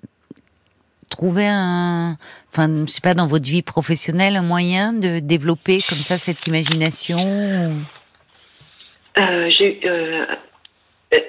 trouvé 1.11 1.47
un, 1.47 2.17
enfin, 2.51 2.87
je 2.87 2.91
sais 2.91 3.03
pas, 3.03 3.15
dans 3.15 3.27
votre 3.27 3.45
vie 3.45 3.63
professionnelle, 3.63 4.37
un 4.37 4.43
moyen 4.43 4.93
de 4.93 5.21
développer 5.21 5.81
comme 5.89 6.01
ça 6.01 6.17
cette 6.17 6.47
imagination. 6.47 7.85
J'ai 9.17 9.81
euh, 9.85 10.25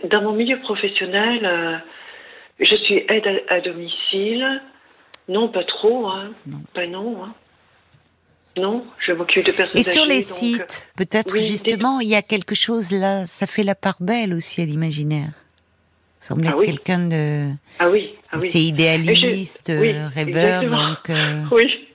dans 0.06 0.22
mon 0.22 0.34
milieu 0.34 0.60
professionnel, 0.60 1.46
euh, 1.46 1.78
je 2.60 2.76
suis 2.76 3.04
aide 3.10 3.44
à, 3.50 3.62
domicile. 3.62 4.62
Non, 5.28 5.50
pas 5.50 5.64
trop, 5.64 6.08
hein. 6.10 6.32
Non. 6.46 6.60
Pas 6.74 6.88
non. 6.88 7.24
Hein. 7.24 7.34
Non, 8.58 8.86
je 9.06 9.12
m'occupe 9.12 9.46
de 9.46 9.52
personnes 9.52 9.78
Et 9.78 9.84
sur 9.84 10.06
les 10.06 10.22
sites, 10.22 10.88
peut-être 10.96 11.38
justement, 11.38 12.00
il 12.00 12.08
y 12.08 12.16
a 12.16 12.22
quelque 12.22 12.56
chose 12.56 12.92
là, 12.92 13.26
ça 13.26 13.48
fait 13.48 13.64
la 13.64 13.76
part 13.76 13.98
belle 14.00 14.34
aussi 14.34 14.62
à 14.62 14.66
l'imaginaire. 14.66 15.32
Vous 16.22 16.28
semblez 16.28 16.50
ah 16.52 16.58
quelqu'un 16.64 17.00
de. 17.00 17.50
Ah 17.80 17.90
oui, 17.90 18.16
ah 18.32 18.38
oui. 18.40 18.48
C'est 18.48 18.62
idéaliste, 18.62 19.72
rêveur, 20.16 20.64
donc. 20.64 21.10
Euh, 21.10 21.44
oui, 21.52 21.88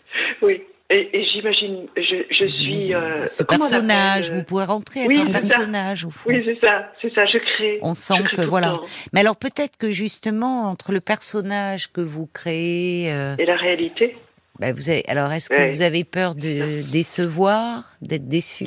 oui. 0.42 0.62
Et, 0.92 1.24
j'imagine, 1.32 1.86
je, 1.96 2.24
je, 2.30 2.46
suis. 2.46 2.92
Euh, 2.92 3.26
ce 3.28 3.44
personnage, 3.44 4.32
vous 4.32 4.42
pouvez 4.42 4.64
rentrer 4.64 5.04
être 5.04 5.20
un 5.20 5.30
personnage 5.30 6.04
au 6.04 6.10
fond. 6.10 6.28
Oui, 6.28 6.42
c'est 6.44 6.66
ça, 6.66 6.92
c'est 7.00 7.14
ça, 7.14 7.26
je 7.26 7.38
crée. 7.38 7.78
On 7.82 7.94
sent 7.94 8.24
que 8.32 8.42
voilà. 8.42 8.80
Mais 9.12 9.20
alors 9.20 9.36
peut-être 9.36 9.76
que 9.78 9.92
justement 9.92 10.68
entre 10.68 10.90
le 10.90 11.00
personnage 11.00 11.92
que 11.92 12.00
vous 12.00 12.26
créez 12.26 13.12
euh, 13.12 13.36
et 13.38 13.46
la 13.46 13.56
réalité. 13.56 14.16
Bah 14.60 14.72
vous 14.74 14.90
avez, 14.90 15.02
alors 15.08 15.32
est-ce 15.32 15.48
que 15.48 15.70
vous 15.70 15.80
avez 15.80 16.04
peur 16.04 16.34
de 16.34 16.82
décevoir, 16.82 17.94
d'être 18.02 18.28
déçu? 18.28 18.66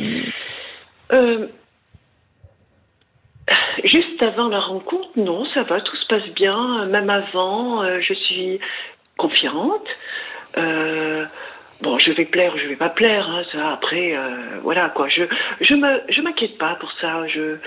Euh, 1.12 1.48
Juste 3.84 4.22
avant 4.22 4.48
la 4.48 4.60
rencontre, 4.60 5.10
non, 5.18 5.46
ça 5.54 5.62
va, 5.64 5.82
tout 5.82 5.96
se 5.98 6.08
passe 6.08 6.28
bien. 6.36 6.88
Même 6.88 7.12
avant, 7.12 7.84
euh, 7.84 8.00
je 8.02 8.14
suis 8.14 8.60
confiante. 9.18 9.86
Euh, 10.58 11.26
Bon, 11.82 12.00
je 12.00 12.12
vais 12.14 12.24
plaire, 12.24 12.54
je 12.58 12.66
vais 12.70 12.78
pas 12.78 12.88
plaire, 12.88 13.28
hein, 13.28 13.44
ça. 13.52 13.74
Après, 13.74 14.16
voilà 14.62 14.90
quoi. 14.96 15.10
Je 15.10 15.24
je 15.60 15.74
me 15.74 16.02
je 16.08 16.22
m'inquiète 16.22 16.58
pas 16.58 16.76
pour 16.76 16.90
ça. 17.02 17.28
Je 17.28 17.58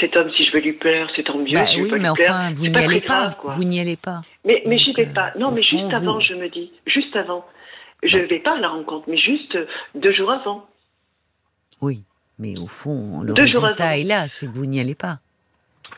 cet 0.00 0.16
homme, 0.16 0.30
si 0.36 0.44
je 0.44 0.52
veux 0.52 0.60
lui 0.60 0.72
plaire, 0.72 1.08
c'est 1.14 1.22
tant 1.22 1.38
mieux. 1.38 1.54
Bah 1.54 1.66
si 1.66 1.80
oui, 1.80 1.88
je 1.88 1.94
mais 1.94 2.08
enfin, 2.08 2.50
vous 2.54 2.66
n'y 2.66 2.76
allez 2.84 3.00
pas. 3.00 3.36
Vous 3.44 3.62
n'y 3.62 3.80
allez 3.80 3.96
pas. 3.96 4.22
Mais 4.46 4.62
mais 4.66 4.78
j'y 4.78 4.92
vais 4.92 5.06
pas. 5.06 5.32
Non, 5.38 5.50
mais 5.50 5.62
juste 5.62 5.92
avant, 5.92 6.20
je 6.20 6.34
me 6.34 6.48
dis, 6.48 6.72
juste 6.86 7.14
avant. 7.16 7.44
Je 8.02 8.18
vais 8.18 8.38
pas 8.40 8.54
à 8.54 8.60
la 8.60 8.68
rencontre, 8.68 9.08
mais 9.08 9.18
juste 9.18 9.56
deux 9.94 10.12
jours 10.12 10.30
avant. 10.30 10.66
Oui, 11.80 12.04
mais 12.38 12.58
au 12.58 12.66
fond, 12.66 13.22
le 13.22 13.32
résultat 13.32 13.98
est 13.98 14.04
là, 14.04 14.28
c'est 14.28 14.46
que 14.46 14.52
vous 14.52 14.66
n'y 14.66 14.80
allez 14.80 14.94
pas. 14.94 15.18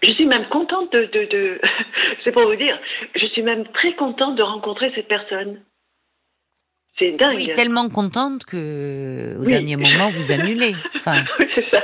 Je 0.02 0.12
suis 0.12 0.26
même 0.26 0.48
contente 0.48 0.92
de, 0.92 1.06
de, 1.06 1.28
de... 1.30 1.60
c'est 2.24 2.32
pour 2.32 2.46
vous 2.46 2.56
dire, 2.56 2.78
je 3.16 3.26
suis 3.26 3.42
même 3.42 3.64
très 3.74 3.94
contente 3.96 4.36
de 4.36 4.42
rencontrer 4.42 4.92
cette 4.94 5.08
personne. 5.08 5.60
C'est 6.98 7.12
dingue. 7.12 7.36
Oui, 7.36 7.50
tellement 7.54 7.88
contente 7.88 8.44
que 8.44 9.36
au 9.40 9.44
dernier 9.44 9.76
moment 9.76 10.10
vous 10.10 10.32
annulez. 10.32 10.74
Enfin, 10.96 11.24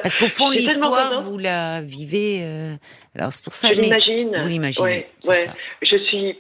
parce 0.03 0.17
qu'au 0.17 0.29
fond 0.29 0.51
l'histoire 0.51 1.23
vous 1.23 1.39
la 1.39 1.81
vivez. 1.83 2.41
Euh, 2.43 2.75
alors 3.15 3.33
c'est 3.33 3.45
pour 3.45 3.53
ça. 3.53 3.69
Je 3.69 3.81
l'imagine. 3.81 4.37
Vous 4.41 4.49
l'imaginez. 4.49 5.07
Ouais, 5.29 5.47
Je 5.83 5.97
suis. 6.09 6.37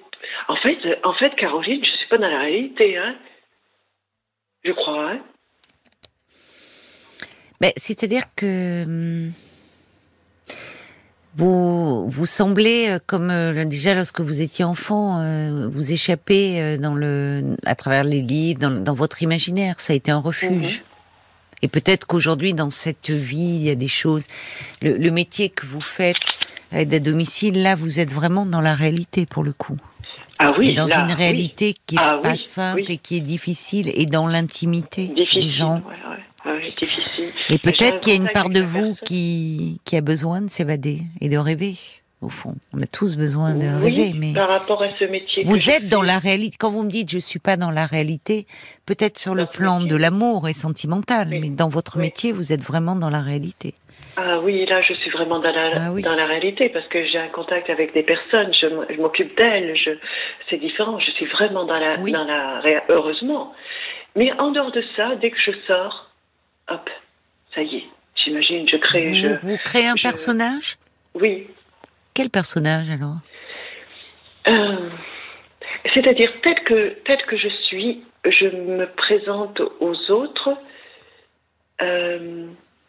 En 0.48 0.56
fait, 0.56 0.78
en 1.04 1.14
fait, 1.14 1.34
Caroline, 1.36 1.84
je 1.84 1.90
suis 1.90 2.08
pas 2.08 2.18
dans 2.18 2.28
la 2.28 2.40
réalité, 2.40 2.96
hein. 2.98 3.16
Je 4.64 4.72
crois. 4.72 5.10
Hein. 5.10 5.20
Ben, 7.60 7.72
c'est-à-dire 7.76 8.24
que. 8.36 8.84
Hum, 8.84 9.32
vous, 11.36 12.08
vous 12.08 12.26
semblez, 12.26 12.90
euh, 12.90 12.98
comme 13.04 13.30
euh, 13.30 13.64
déjà 13.64 13.94
lorsque 13.94 14.20
vous 14.20 14.40
étiez 14.40 14.64
enfant, 14.64 15.20
euh, 15.20 15.68
vous 15.68 15.92
échapper 15.92 16.78
dans 16.78 16.94
le, 16.94 17.56
à 17.66 17.74
travers 17.74 18.04
les 18.04 18.20
livres, 18.20 18.60
dans, 18.60 18.70
dans 18.70 18.94
votre 18.94 19.22
imaginaire. 19.22 19.80
Ça 19.80 19.92
a 19.92 19.96
été 19.96 20.10
un 20.10 20.18
refuge. 20.18 20.78
Mhm. 20.78 20.84
Et 21.62 21.68
peut-être 21.68 22.06
qu'aujourd'hui, 22.06 22.52
dans 22.52 22.70
cette 22.70 23.10
vie, 23.10 23.56
il 23.56 23.62
y 23.62 23.70
a 23.70 23.74
des 23.74 23.88
choses. 23.88 24.26
Le, 24.82 24.96
le 24.96 25.10
métier 25.10 25.48
que 25.48 25.66
vous 25.66 25.80
faites, 25.80 26.38
à 26.70 26.84
domicile, 26.84 27.62
là, 27.62 27.74
vous 27.74 28.00
êtes 28.00 28.12
vraiment 28.12 28.44
dans 28.44 28.60
la 28.60 28.74
réalité 28.74 29.26
pour 29.26 29.42
le 29.42 29.52
coup. 29.52 29.78
Ah 30.38 30.52
oui, 30.58 30.70
et 30.70 30.72
dans 30.72 30.86
là, 30.86 31.00
une 31.00 31.10
oui. 31.10 31.14
réalité 31.14 31.74
qui 31.86 32.00
est 32.00 32.00
Ah 32.00 32.18
pas 32.22 32.32
oui, 32.32 32.38
simple 32.38 32.90
et 32.90 32.98
qui 32.98 33.16
est 33.16 33.20
difficile 33.20 33.90
et 33.94 34.06
dans 34.06 34.26
l'intimité 34.26 35.08
des 35.08 35.50
gens. 35.50 35.76
ouais, 35.76 35.94
ouais. 36.10 36.24
Ah 36.46 36.52
difficile. 36.78 37.32
Et 37.48 37.58
peut-être 37.58 38.00
qu'il 38.00 38.12
y 38.12 38.16
a 38.16 38.18
une 38.18 38.28
part 38.30 38.50
de 38.50 38.60
vous 38.60 38.94
personne. 38.94 38.96
qui, 39.04 39.80
qui 39.84 39.96
a 39.96 40.00
besoin 40.02 40.42
de 40.42 40.50
s'évader 40.50 41.02
et 41.20 41.28
de 41.30 41.38
rêver, 41.38 41.76
au 42.24 42.28
fond. 42.30 42.54
On 42.72 42.80
a 42.80 42.86
tous 42.86 43.16
besoin 43.16 43.54
de 43.54 43.66
oui, 43.66 43.90
rêver, 43.90 44.12
mais 44.18 44.32
par 44.32 44.48
rapport 44.48 44.82
à 44.82 44.88
ce 44.98 45.04
métier. 45.04 45.44
vous 45.44 45.70
êtes 45.70 45.88
dans 45.88 46.02
la 46.02 46.18
réalité. 46.18 46.56
Quand 46.58 46.70
vous 46.72 46.82
me 46.82 46.90
dites 46.90 47.10
je 47.10 47.18
suis 47.18 47.38
pas 47.38 47.56
dans 47.56 47.70
la 47.70 47.86
réalité, 47.86 48.46
peut-être 48.86 49.18
sur 49.18 49.34
le 49.34 49.46
plan 49.46 49.80
métier. 49.80 49.90
de 49.90 49.96
l'amour 50.02 50.48
et 50.48 50.52
sentimental, 50.52 51.28
Oui. 51.30 51.40
mais 51.40 51.48
dans 51.50 51.68
votre 51.68 51.96
Oui. 51.96 52.02
métier, 52.04 52.32
vous 52.32 52.52
êtes 52.52 52.62
vraiment 52.62 52.96
dans 52.96 53.10
la 53.10 53.20
réalité. 53.20 53.74
Ah 54.16 54.38
oui, 54.40 54.64
là, 54.66 54.80
je 54.82 54.94
suis 54.94 55.10
vraiment 55.10 55.40
dans 55.40 55.50
la, 55.52 55.72
Ah 55.74 55.92
oui. 55.92 56.02
dans 56.02 56.14
la 56.14 56.26
réalité 56.26 56.68
parce 56.68 56.86
que 56.88 57.04
j'ai 57.06 57.18
un 57.18 57.28
contact 57.28 57.68
avec 57.68 57.92
des 57.94 58.02
personnes, 58.04 58.52
je, 58.54 58.66
m'occupe 59.00 59.36
d'elles, 59.36 59.76
je, 59.76 59.90
c'est 60.48 60.56
différent, 60.58 60.98
je 61.00 61.10
suis 61.12 61.26
vraiment 61.26 61.64
dans 61.64 61.74
la, 61.74 61.98
Oui. 62.00 62.12
dans 62.12 62.24
la, 62.24 62.62
heureusement. 62.88 63.52
Mais 64.16 64.32
en 64.38 64.52
dehors 64.52 64.70
de 64.70 64.84
ça, 64.96 65.16
dès 65.20 65.30
que 65.30 65.36
je 65.44 65.50
sors, 65.66 66.10
hop, 66.70 66.88
ça 67.56 67.62
y 67.62 67.76
est, 67.78 67.84
j'imagine, 68.24 68.68
je 68.68 68.76
crée, 68.76 69.08
Vous, 69.10 69.16
je, 69.16 69.46
vous 69.46 69.56
créez 69.64 69.88
un 69.88 69.96
je- 69.96 70.02
personnage? 70.02 70.76
Oui. 71.14 71.48
Quel 72.14 72.30
personnage 72.30 72.90
alors? 72.90 73.18
Euh, 74.46 74.90
c'est-à-dire, 75.92 76.30
tel 76.42 76.62
que, 76.62 76.88
tel 77.04 77.22
que 77.26 77.36
je 77.36 77.48
suis, 77.48 78.04
je 78.24 78.46
me 78.46 78.86
présente 78.86 79.60
aux 79.80 80.10
autres, 80.10 80.56
euh, 81.82 82.46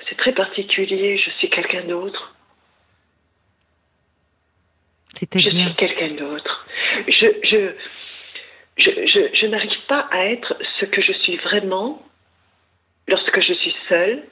c'est 0.07 0.17
très 0.17 0.33
particulier, 0.33 1.17
je 1.17 1.29
suis 1.31 1.49
quelqu'un 1.49 1.83
d'autre. 1.85 2.35
Je 5.19 5.49
suis 5.49 5.75
quelqu'un 5.75 6.11
d'autre. 6.15 6.67
Je, 7.07 7.27
je, 7.43 7.71
je, 8.77 8.91
je, 9.07 9.19
je 9.33 9.45
n'arrive 9.47 9.85
pas 9.88 10.07
à 10.11 10.25
être 10.25 10.55
ce 10.79 10.85
que 10.85 11.01
je 11.01 11.13
suis 11.13 11.38
vraiment 11.38 12.01
lorsque 13.07 13.39
je 13.39 13.53
suis 13.53 13.75
seule. 13.88 14.23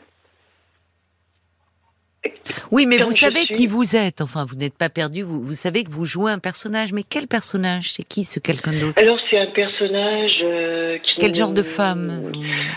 Oui, 2.71 2.86
mais 2.86 2.97
Comme 2.97 3.07
vous 3.07 3.12
savez 3.13 3.41
suis. 3.41 3.53
qui 3.55 3.67
vous 3.67 3.95
êtes. 3.95 4.21
Enfin, 4.21 4.45
vous 4.47 4.55
n'êtes 4.55 4.77
pas 4.77 4.89
perdu. 4.89 5.21
Vous, 5.23 5.41
vous 5.41 5.53
savez 5.53 5.83
que 5.83 5.91
vous 5.91 6.05
jouez 6.05 6.31
un 6.31 6.39
personnage. 6.39 6.91
Mais 6.93 7.03
quel 7.03 7.27
personnage? 7.27 7.93
C'est 7.93 8.03
qui 8.03 8.23
ce 8.23 8.39
quelqu'un 8.39 8.73
d'autre? 8.73 9.01
Alors, 9.01 9.17
c'est 9.29 9.38
un 9.38 9.47
personnage 9.47 10.31
euh, 10.43 10.97
qui. 10.99 11.15
Quel 11.21 11.33
genre 11.36 11.51
de 11.51 11.62
femme? 11.63 12.31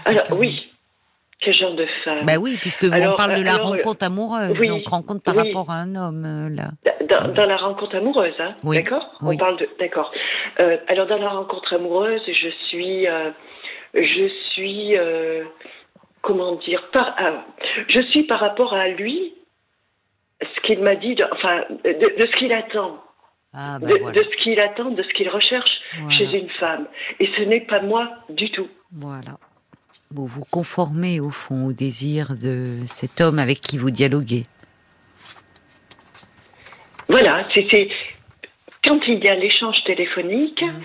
Alors, 0.04 0.24
oui. 0.38 0.66
Quel 1.40 1.54
genre 1.54 1.74
de 1.74 1.86
femme? 2.04 2.24
Bah 2.26 2.38
oui, 2.38 2.56
puisque 2.60 2.84
vous 2.84 2.92
Alors, 2.94 3.12
on 3.12 3.16
parle 3.16 3.34
de 3.38 3.42
la 3.44 3.54
alors, 3.54 3.68
rencontre 3.68 4.04
amoureuse, 4.06 4.56
oui, 4.58 4.68
donc 4.68 4.88
rencontre 4.88 5.22
par 5.22 5.36
oui. 5.36 5.42
rapport 5.52 5.70
à 5.70 5.74
un 5.74 5.94
homme 5.94 6.24
euh, 6.24 6.48
là. 6.48 6.70
Dans, 7.10 7.28
dans 7.34 7.46
la 7.46 7.56
rencontre 7.58 7.94
amoureuse, 7.96 8.32
hein 8.38 8.56
Oui, 8.64 8.76
D'accord? 8.76 9.06
On 9.20 9.36
parle 9.36 9.58
de. 9.58 9.68
D'accord. 9.78 10.10
Euh, 10.60 10.78
alors, 10.88 11.06
dans 11.06 11.18
la 11.18 11.28
rencontre 11.28 11.74
amoureuse, 11.74 12.22
je 12.26 12.48
suis. 12.68 13.06
euh, 13.06 13.30
je 13.94 14.28
suis. 14.54 14.96
euh, 14.96 15.44
comment 16.26 16.56
dire 16.56 16.82
par, 16.92 17.14
ah, 17.18 17.44
Je 17.88 18.00
suis 18.10 18.24
par 18.24 18.40
rapport 18.40 18.74
à 18.74 18.88
lui, 18.88 19.34
ce 20.42 20.60
qu'il 20.66 20.80
m'a 20.80 20.96
dit, 20.96 21.14
de, 21.14 21.24
enfin, 21.32 21.64
de, 21.84 21.90
de 22.20 22.26
ce 22.26 22.36
qu'il 22.38 22.52
attend. 22.54 23.00
Ah 23.54 23.78
bah 23.78 23.86
de, 23.86 23.98
voilà. 23.98 24.18
de 24.18 24.22
ce 24.24 24.42
qu'il 24.42 24.58
attend, 24.60 24.90
de 24.90 25.02
ce 25.02 25.08
qu'il 25.14 25.30
recherche 25.30 25.70
Voilà. 25.98 26.10
chez 26.10 26.24
une 26.38 26.50
femme. 26.50 26.86
Et 27.20 27.30
ce 27.36 27.42
n'est 27.42 27.62
pas 27.62 27.80
moi 27.80 28.10
du 28.28 28.50
tout. 28.50 28.68
Voilà. 28.92 29.38
Vous 30.10 30.26
vous 30.26 30.44
conformez 30.50 31.20
au 31.20 31.30
fond 31.30 31.66
au 31.68 31.72
désir 31.72 32.34
de 32.36 32.84
cet 32.86 33.20
homme 33.20 33.38
avec 33.38 33.60
qui 33.60 33.78
vous 33.78 33.90
dialoguez. 33.90 34.42
Voilà, 37.08 37.46
c'était. 37.54 37.88
Quand 38.84 39.00
il 39.08 39.24
y 39.24 39.28
a 39.28 39.34
l'échange 39.36 39.82
téléphonique. 39.84 40.62
Mm. 40.62 40.82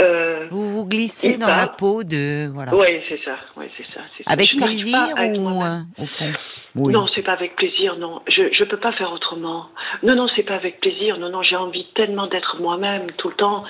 Euh, 0.00 0.46
Vous 0.50 0.68
vous 0.68 0.86
glissez 0.86 1.38
dans 1.38 1.48
la 1.48 1.68
peau 1.68 2.02
de 2.02 2.48
voilà. 2.52 2.74
Oui, 2.74 2.86
c'est 3.08 3.20
ça. 3.24 3.36
Ouais, 3.56 3.70
c'est 3.76 3.86
ça. 3.94 4.00
Avec 4.26 4.50
Je 4.50 4.56
plaisir 4.56 4.98
ou 5.16 5.62
euh, 5.62 5.80
au 5.98 6.06
fond? 6.06 6.32
Oui. 6.74 6.92
Non, 6.92 7.06
c'est 7.14 7.22
pas 7.22 7.34
avec 7.34 7.54
plaisir, 7.54 7.96
non. 7.98 8.20
Je 8.26 8.52
je 8.52 8.64
peux 8.64 8.78
pas 8.78 8.92
faire 8.92 9.12
autrement. 9.12 9.68
Non, 10.02 10.16
non, 10.16 10.26
c'est 10.34 10.42
pas 10.42 10.56
avec 10.56 10.80
plaisir. 10.80 11.18
Non, 11.18 11.30
non, 11.30 11.42
j'ai 11.42 11.56
envie 11.56 11.86
tellement 11.94 12.26
d'être 12.26 12.60
moi-même 12.60 13.12
tout 13.18 13.28
le 13.28 13.36
temps, 13.36 13.64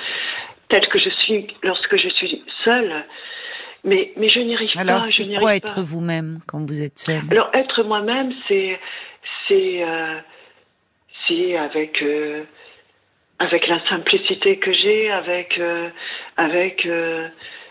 tel 0.71 0.87
que 0.89 0.99
je 0.99 1.11
suis 1.11 1.49
lorsque 1.63 1.97
je 1.97 2.09
suis 2.09 2.43
seule. 2.65 3.05
Mais 3.85 4.13
mais 4.17 4.31
je 4.31 4.41
n'y 4.41 4.55
arrive 4.55 4.71
Alors 4.77 5.03
pas. 5.03 5.23
N'y 5.23 5.37
quoi 5.37 5.55
être 5.55 5.83
vous-même 5.83 6.41
quand 6.47 6.67
vous 6.67 6.81
êtes 6.81 6.99
seul 6.99 7.21
Alors 7.31 7.51
être 7.53 7.83
moi-même, 7.83 8.33
c'est 8.49 8.81
c'est 9.47 9.85
euh, 9.85 10.19
c'est 11.29 11.57
avec 11.59 12.03
avec 13.39 13.67
la 13.69 13.81
simplicité 13.89 14.59
que 14.59 14.73
j'ai, 14.73 15.11
avec 15.11 15.59
euh, 15.59 15.89
avec 16.37 16.87
euh, 16.87 17.29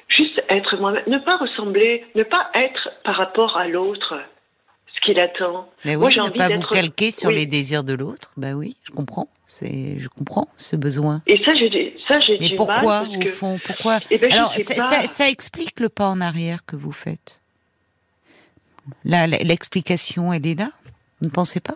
juste 0.08 0.42
être 0.50 0.78
moi-même, 0.78 1.04
ne 1.08 1.18
pas 1.20 1.38
ressembler, 1.38 2.06
ne 2.16 2.24
pas 2.24 2.50
être 2.54 2.90
par 3.04 3.16
rapport 3.16 3.58
à 3.58 3.68
l'autre 3.68 4.20
ce 4.96 5.02
qu'il 5.06 5.20
attend. 5.20 5.70
Mais 5.86 5.96
Moi, 5.96 6.08
oui, 6.08 6.14
j'ai 6.14 6.20
ne 6.22 6.26
envie 6.26 6.38
pas 6.38 6.50
vous 6.50 6.62
calquer 6.64 7.12
sur 7.12 7.30
oui. 7.30 7.36
les 7.36 7.46
désirs 7.46 7.84
de 7.84 7.94
l'autre. 7.94 8.32
Ben 8.38 8.54
oui, 8.54 8.76
je 8.84 8.92
comprends. 8.92 9.28
C'est, 9.46 9.98
je 10.00 10.08
comprends 10.10 10.48
ce 10.58 10.76
besoin. 10.76 11.22
Et 11.28 11.38
ça, 11.44 11.54
j'ai 11.56 11.96
ça 12.08 12.20
j'ai 12.22 12.38
Mais 12.40 12.50
du 12.50 12.56
pourquoi, 12.56 13.04
mal 13.04 13.18
au 13.18 13.20
que 13.20 13.30
fond, 13.30 13.60
pourquoi 13.66 14.00
Eh 14.10 14.18
ben, 14.18 14.32
Alors, 14.32 14.52
ça, 14.54 14.76
pas. 14.76 14.88
ça- 14.88 15.02
ça 15.08 15.28
explique 15.30 15.80
le 15.80 15.90
pas 15.90 16.08
en 16.08 16.22
arrière 16.22 16.66
que 16.66 16.76
vous 16.76 16.92
faites. 16.94 17.42
Là, 19.06 19.28
l'explication, 19.28 20.34
elle 20.34 20.46
est 20.46 20.60
là. 20.60 20.70
Vous 21.22 21.28
ne 21.28 21.32
pensez 21.32 21.60
pas? 21.60 21.76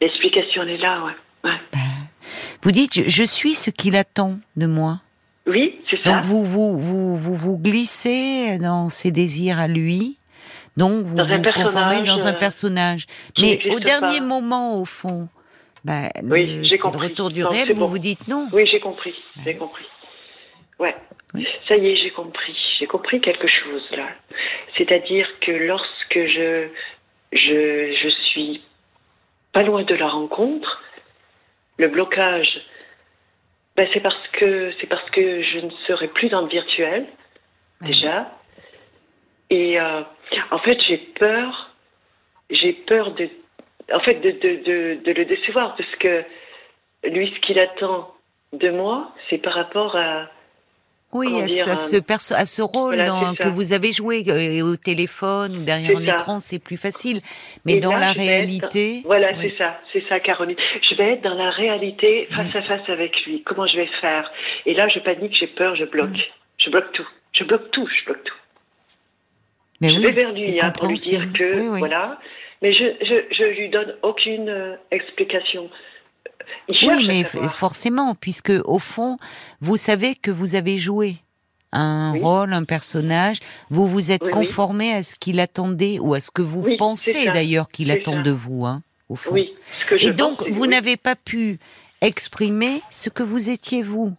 L'explication 0.00 0.62
elle 0.62 0.70
est 0.70 0.78
là, 0.78 1.04
ouais. 1.04 1.50
ouais. 1.50 1.56
Vous 2.62 2.70
dites, 2.72 2.94
je, 2.94 3.08
je 3.08 3.24
suis 3.24 3.54
ce 3.54 3.70
qu'il 3.70 3.96
attend 3.96 4.38
de 4.56 4.66
moi. 4.66 5.00
Oui, 5.46 5.78
c'est 5.90 6.02
ça. 6.04 6.14
Donc 6.14 6.24
vous 6.24 6.44
vous, 6.44 6.78
vous 6.78 7.16
vous 7.16 7.34
vous 7.36 7.58
glissez 7.58 8.58
dans 8.58 8.88
ses 8.88 9.10
désirs 9.12 9.58
à 9.60 9.68
lui. 9.68 10.18
Donc 10.76 11.04
vous 11.04 11.16
Dans 11.16 11.24
vous 11.24 11.42
conformez 11.54 12.02
dans 12.02 12.26
un 12.26 12.34
euh, 12.34 12.38
personnage. 12.38 13.06
Mais 13.38 13.60
au 13.70 13.78
dernier 13.80 14.18
pas. 14.18 14.24
moment, 14.24 14.78
au 14.80 14.84
fond, 14.84 15.28
bah, 15.84 16.08
Oui, 16.24 16.46
le- 16.46 16.62
j'ai 16.64 16.70
c'est 16.70 16.76
le 16.76 16.82
compris. 16.82 17.08
retour 17.08 17.30
du 17.30 17.40
Non, 17.42 17.48
réel. 17.48 17.68
Vous 17.68 17.74
bon. 17.80 17.86
vous 17.86 17.98
dites 17.98 18.26
non. 18.28 18.48
Oui, 18.52 18.66
j'ai 18.66 18.80
compris, 18.80 19.14
j'ai 19.44 19.54
compris. 19.56 19.84
Ouais. 20.78 20.94
Oui. 21.32 21.46
Ça 21.68 21.76
y 21.76 21.86
est, 21.88 21.96
j'ai 21.96 22.10
compris. 22.10 22.54
J'ai 22.78 22.86
compris 22.86 23.20
quelque 23.20 23.46
chose 23.48 23.82
là. 23.92 24.08
C'est-à-dire 24.76 25.26
que 25.40 25.52
lorsque 25.52 26.14
je, 26.14 26.66
je, 27.32 27.94
je 28.02 28.08
suis 28.26 28.62
pas 29.52 29.62
loin 29.62 29.84
de 29.84 29.94
la 29.94 30.08
rencontre, 30.08 30.82
le 31.78 31.88
blocage, 31.88 32.60
ben 33.76 33.88
c'est 33.92 34.00
parce 34.00 34.28
que 34.32 34.72
c'est 34.80 34.86
parce 34.86 35.08
que 35.10 35.42
je 35.42 35.58
ne 35.58 35.70
serai 35.86 36.08
plus 36.08 36.28
dans 36.28 36.42
le 36.42 36.48
virtuel 36.48 37.06
Ouais. 37.82 37.88
déjà. 37.88 38.32
Et 39.50 39.78
euh, 39.78 40.00
en 40.50 40.58
fait, 40.58 40.80
j'ai 40.88 40.96
peur. 40.96 41.70
J'ai 42.50 42.72
peur 42.72 43.10
de, 43.12 43.28
en 43.92 44.00
fait, 44.00 44.14
de, 44.14 44.30
de, 44.30 44.62
de, 44.64 45.00
de 45.04 45.12
le 45.12 45.24
décevoir 45.26 45.76
parce 45.76 45.94
que 45.96 46.24
lui, 47.04 47.30
ce 47.34 47.40
qu'il 47.40 47.58
attend 47.58 48.14
de 48.52 48.70
moi, 48.70 49.12
c'est 49.28 49.38
par 49.38 49.52
rapport 49.52 49.94
à 49.96 50.30
Oui, 51.12 51.26
comment 51.28 51.42
à, 51.44 51.46
dire, 51.46 51.64
ce- 51.64 51.70
à 51.70 51.72
euh, 51.72 51.76
ce 51.76 51.96
perso- 51.96 52.34
à 52.34 52.46
ce 52.46 52.62
rôle 52.62 52.94
voilà, 52.96 53.04
dans- 53.04 53.30
c'est 53.30 53.36
que 53.38 53.48
vous 53.48 53.72
avez 53.72 53.92
joué 53.92 54.24
euh, 54.28 54.62
au 54.72 54.76
téléphone 54.76 55.58
ou 55.58 55.62
derrière 55.64 55.96
un 55.96 56.04
ça. 56.04 56.14
écran, 56.14 56.40
c'est 56.40 56.58
plus 56.58 56.76
facile. 56.76 57.20
Mais 57.64 57.74
Et 57.74 57.76
dans 57.80 57.92
là, 57.92 57.98
la 58.00 58.10
être 58.10 58.16
réalité, 58.18 59.02
Voilà, 59.04 59.28
oui. 59.32 59.36
c'est 59.50 59.56
ça, 59.56 59.80
c'est 59.92 60.02
ça, 60.08 60.20
Caroline. 60.20 60.56
Je 60.82 60.94
vais 60.96 61.12
être 61.14 61.22
dans 61.22 61.34
la 61.34 61.50
réalité, 61.50 62.28
face 62.34 62.54
à 62.54 62.62
face 62.62 62.88
avec 62.88 63.12
lui. 63.24 63.42
Comment 63.44 63.66
je 63.66 63.76
vais 63.76 63.88
faire? 64.00 64.30
Et 64.66 64.74
là, 64.74 64.88
je 64.88 64.98
panique, 64.98 65.34
j'ai 65.38 65.46
peur, 65.46 65.74
je 65.76 65.84
bloque. 65.84 66.18
Je 66.58 66.70
bloque 66.70 66.92
tout. 66.92 67.08
Je 67.32 67.44
bloque 67.44 67.70
tout, 67.70 67.86
je 67.86 68.04
bloque 68.06 68.24
tout. 68.24 68.34
mais 69.80 69.90
je 69.90 69.98
vais 69.98 70.10
vers 70.10 70.32
lui 70.32 70.58
hein, 70.60 70.70
pour 70.70 70.88
lui 70.88 70.96
dire 70.96 71.26
que, 71.34 71.78
voilà. 71.78 72.18
Mais 72.62 72.72
je, 72.74 72.84
je, 73.02 73.34
je 73.36 73.44
lui 73.60 73.68
donne 73.68 73.94
aucune 74.02 74.48
euh, 74.48 74.74
explication. 74.90 75.68
Oui, 76.82 77.04
mais 77.06 77.24
forcément, 77.24 78.14
puisque 78.14 78.52
au 78.64 78.78
fond, 78.78 79.18
vous 79.60 79.76
savez 79.76 80.14
que 80.14 80.30
vous 80.30 80.54
avez 80.54 80.78
joué 80.78 81.16
un 81.72 82.12
Oui. 82.14 82.20
rôle, 82.22 82.52
un 82.52 82.64
personnage, 82.64 83.38
vous 83.70 83.86
vous 83.88 84.10
êtes 84.10 84.22
Oui, 84.22 84.30
oui. 84.32 84.46
conformé 84.46 84.92
à 84.92 85.02
ce 85.02 85.14
qu'il 85.16 85.40
attendait 85.40 85.98
ou 85.98 86.14
à 86.14 86.20
ce 86.20 86.30
que 86.30 86.42
vous 86.42 86.64
pensez 86.78 87.26
d'ailleurs 87.26 87.68
qu'il 87.68 87.90
attend 87.90 88.14
ça. 88.16 88.22
de 88.22 88.30
vous, 88.30 88.64
hein, 88.66 88.82
au 89.08 89.16
fond. 89.16 89.32
Oui, 89.32 89.54
ce 89.80 89.86
que 89.90 89.98
je 89.98 90.06
Et 90.06 90.10
donc, 90.10 90.38
pense, 90.38 90.48
vous 90.48 90.66
n'avez 90.66 90.96
pas 90.96 91.16
pu 91.16 91.58
exprimer 92.00 92.82
ce 92.90 93.08
que 93.10 93.22
vous 93.22 93.50
étiez 93.50 93.82
vous. 93.82 94.14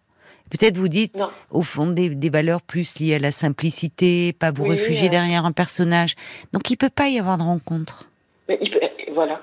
Peut-être 0.49 0.77
vous 0.77 0.87
dites, 0.87 1.15
Non. 1.15 1.27
au 1.51 1.61
fond, 1.61 1.87
des, 1.87 2.09
des 2.09 2.29
valeurs 2.29 2.61
plus 2.61 2.97
liées 2.99 3.15
à 3.15 3.19
la 3.19 3.31
simplicité, 3.31 4.31
pas 4.33 4.51
vous 4.51 4.63
réfugier 4.63 5.07
euh. 5.07 5.11
derrière 5.11 5.45
un 5.45 5.51
personnage. 5.51 6.15
Donc, 6.53 6.69
il 6.71 6.77
peut 6.77 6.89
pas 6.89 7.09
y 7.09 7.19
avoir 7.19 7.37
de 7.37 7.43
rencontre. 7.43 8.07
Mais 8.47 8.57
il 8.61 8.71
peut- 8.71 8.79
voilà. 9.13 9.41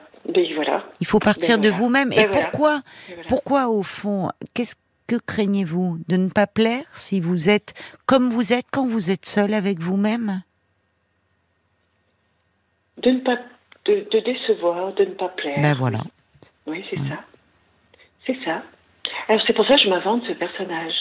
Voilà. 0.55 0.85
Il 1.01 1.07
faut 1.07 1.19
partir 1.19 1.59
de 1.59 1.69
voilà. 1.69 1.77
vous-même. 1.77 2.09
Ben 2.11 2.19
Et 2.21 2.27
voilà. 2.27 2.43
pourquoi 2.49 2.81
voilà. 3.09 3.23
Pourquoi, 3.29 3.69
au 3.69 3.83
fond, 3.83 4.31
qu'est-ce 4.55 4.75
que 5.07 5.17
craignez-vous 5.17 5.99
De 6.09 6.17
ne 6.17 6.29
pas 6.31 6.47
plaire 6.47 6.85
si 6.95 7.21
vous 7.21 7.51
êtes 7.51 7.75
comme 8.07 8.31
vous 8.31 8.53
êtes 8.53 8.67
quand 8.71 8.87
vous 8.87 9.11
êtes 9.11 9.27
seul 9.27 9.53
avec 9.53 9.81
vous-même? 9.81 10.43
De 13.03 13.11
ne 13.11 13.21
pas 13.21 13.37
de, 13.87 14.07
de 14.11 14.21
décevoir, 14.21 14.95
de 14.95 15.05
ne 15.05 15.11
pas 15.15 15.29
plaire. 15.29 15.61
Ben 15.61 15.75
voilà. 15.75 15.99
Oui, 16.67 16.85
c'est 16.91 16.99
Ouais. 16.99 17.09
ça. 17.09 17.19
C'est 18.27 18.45
ça. 18.45 18.63
Alors 19.29 19.41
c'est 19.47 19.55
pour 19.55 19.67
ça 19.67 19.77
que 19.77 19.81
je 19.83 19.89
m'invente 19.89 20.23
ce 20.29 20.33
personnage. 20.33 20.93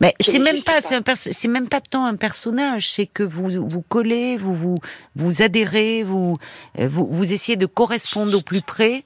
Mais 0.00 0.14
c'est 0.20 0.38
même 0.38 0.62
pas, 0.62 0.80
pas. 1.04 1.16
c'est 1.16 1.48
même 1.48 1.68
pas 1.68 1.80
tant 1.80 2.04
un 2.04 2.16
personnage, 2.16 2.90
c'est 2.90 3.06
que 3.06 3.22
vous 3.22 3.48
vous 3.66 3.80
collez, 3.82 4.36
vous 4.36 4.54
vous 4.54 4.74
vous 5.16 5.40
adhérez, 5.42 6.02
vous 6.02 6.36
euh, 6.78 6.88
vous, 6.90 7.06
vous 7.10 7.32
essayez 7.32 7.56
de 7.56 7.64
correspondre 7.66 8.36
au 8.36 8.42
plus 8.42 8.60
près 8.60 9.04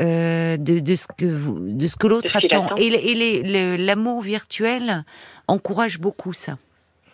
euh, 0.00 0.56
de, 0.56 0.78
de 0.78 0.94
ce 0.96 1.06
que 1.06 1.26
vous, 1.26 1.58
de 1.60 1.86
ce 1.86 1.96
que 1.96 2.06
l'autre 2.06 2.34
attend. 2.36 2.66
attend. 2.66 2.76
Et, 2.76 3.76
l'amour 3.76 4.22
virtuel 4.22 5.04
encourage 5.48 5.98
beaucoup 5.98 6.32
ça, 6.32 6.56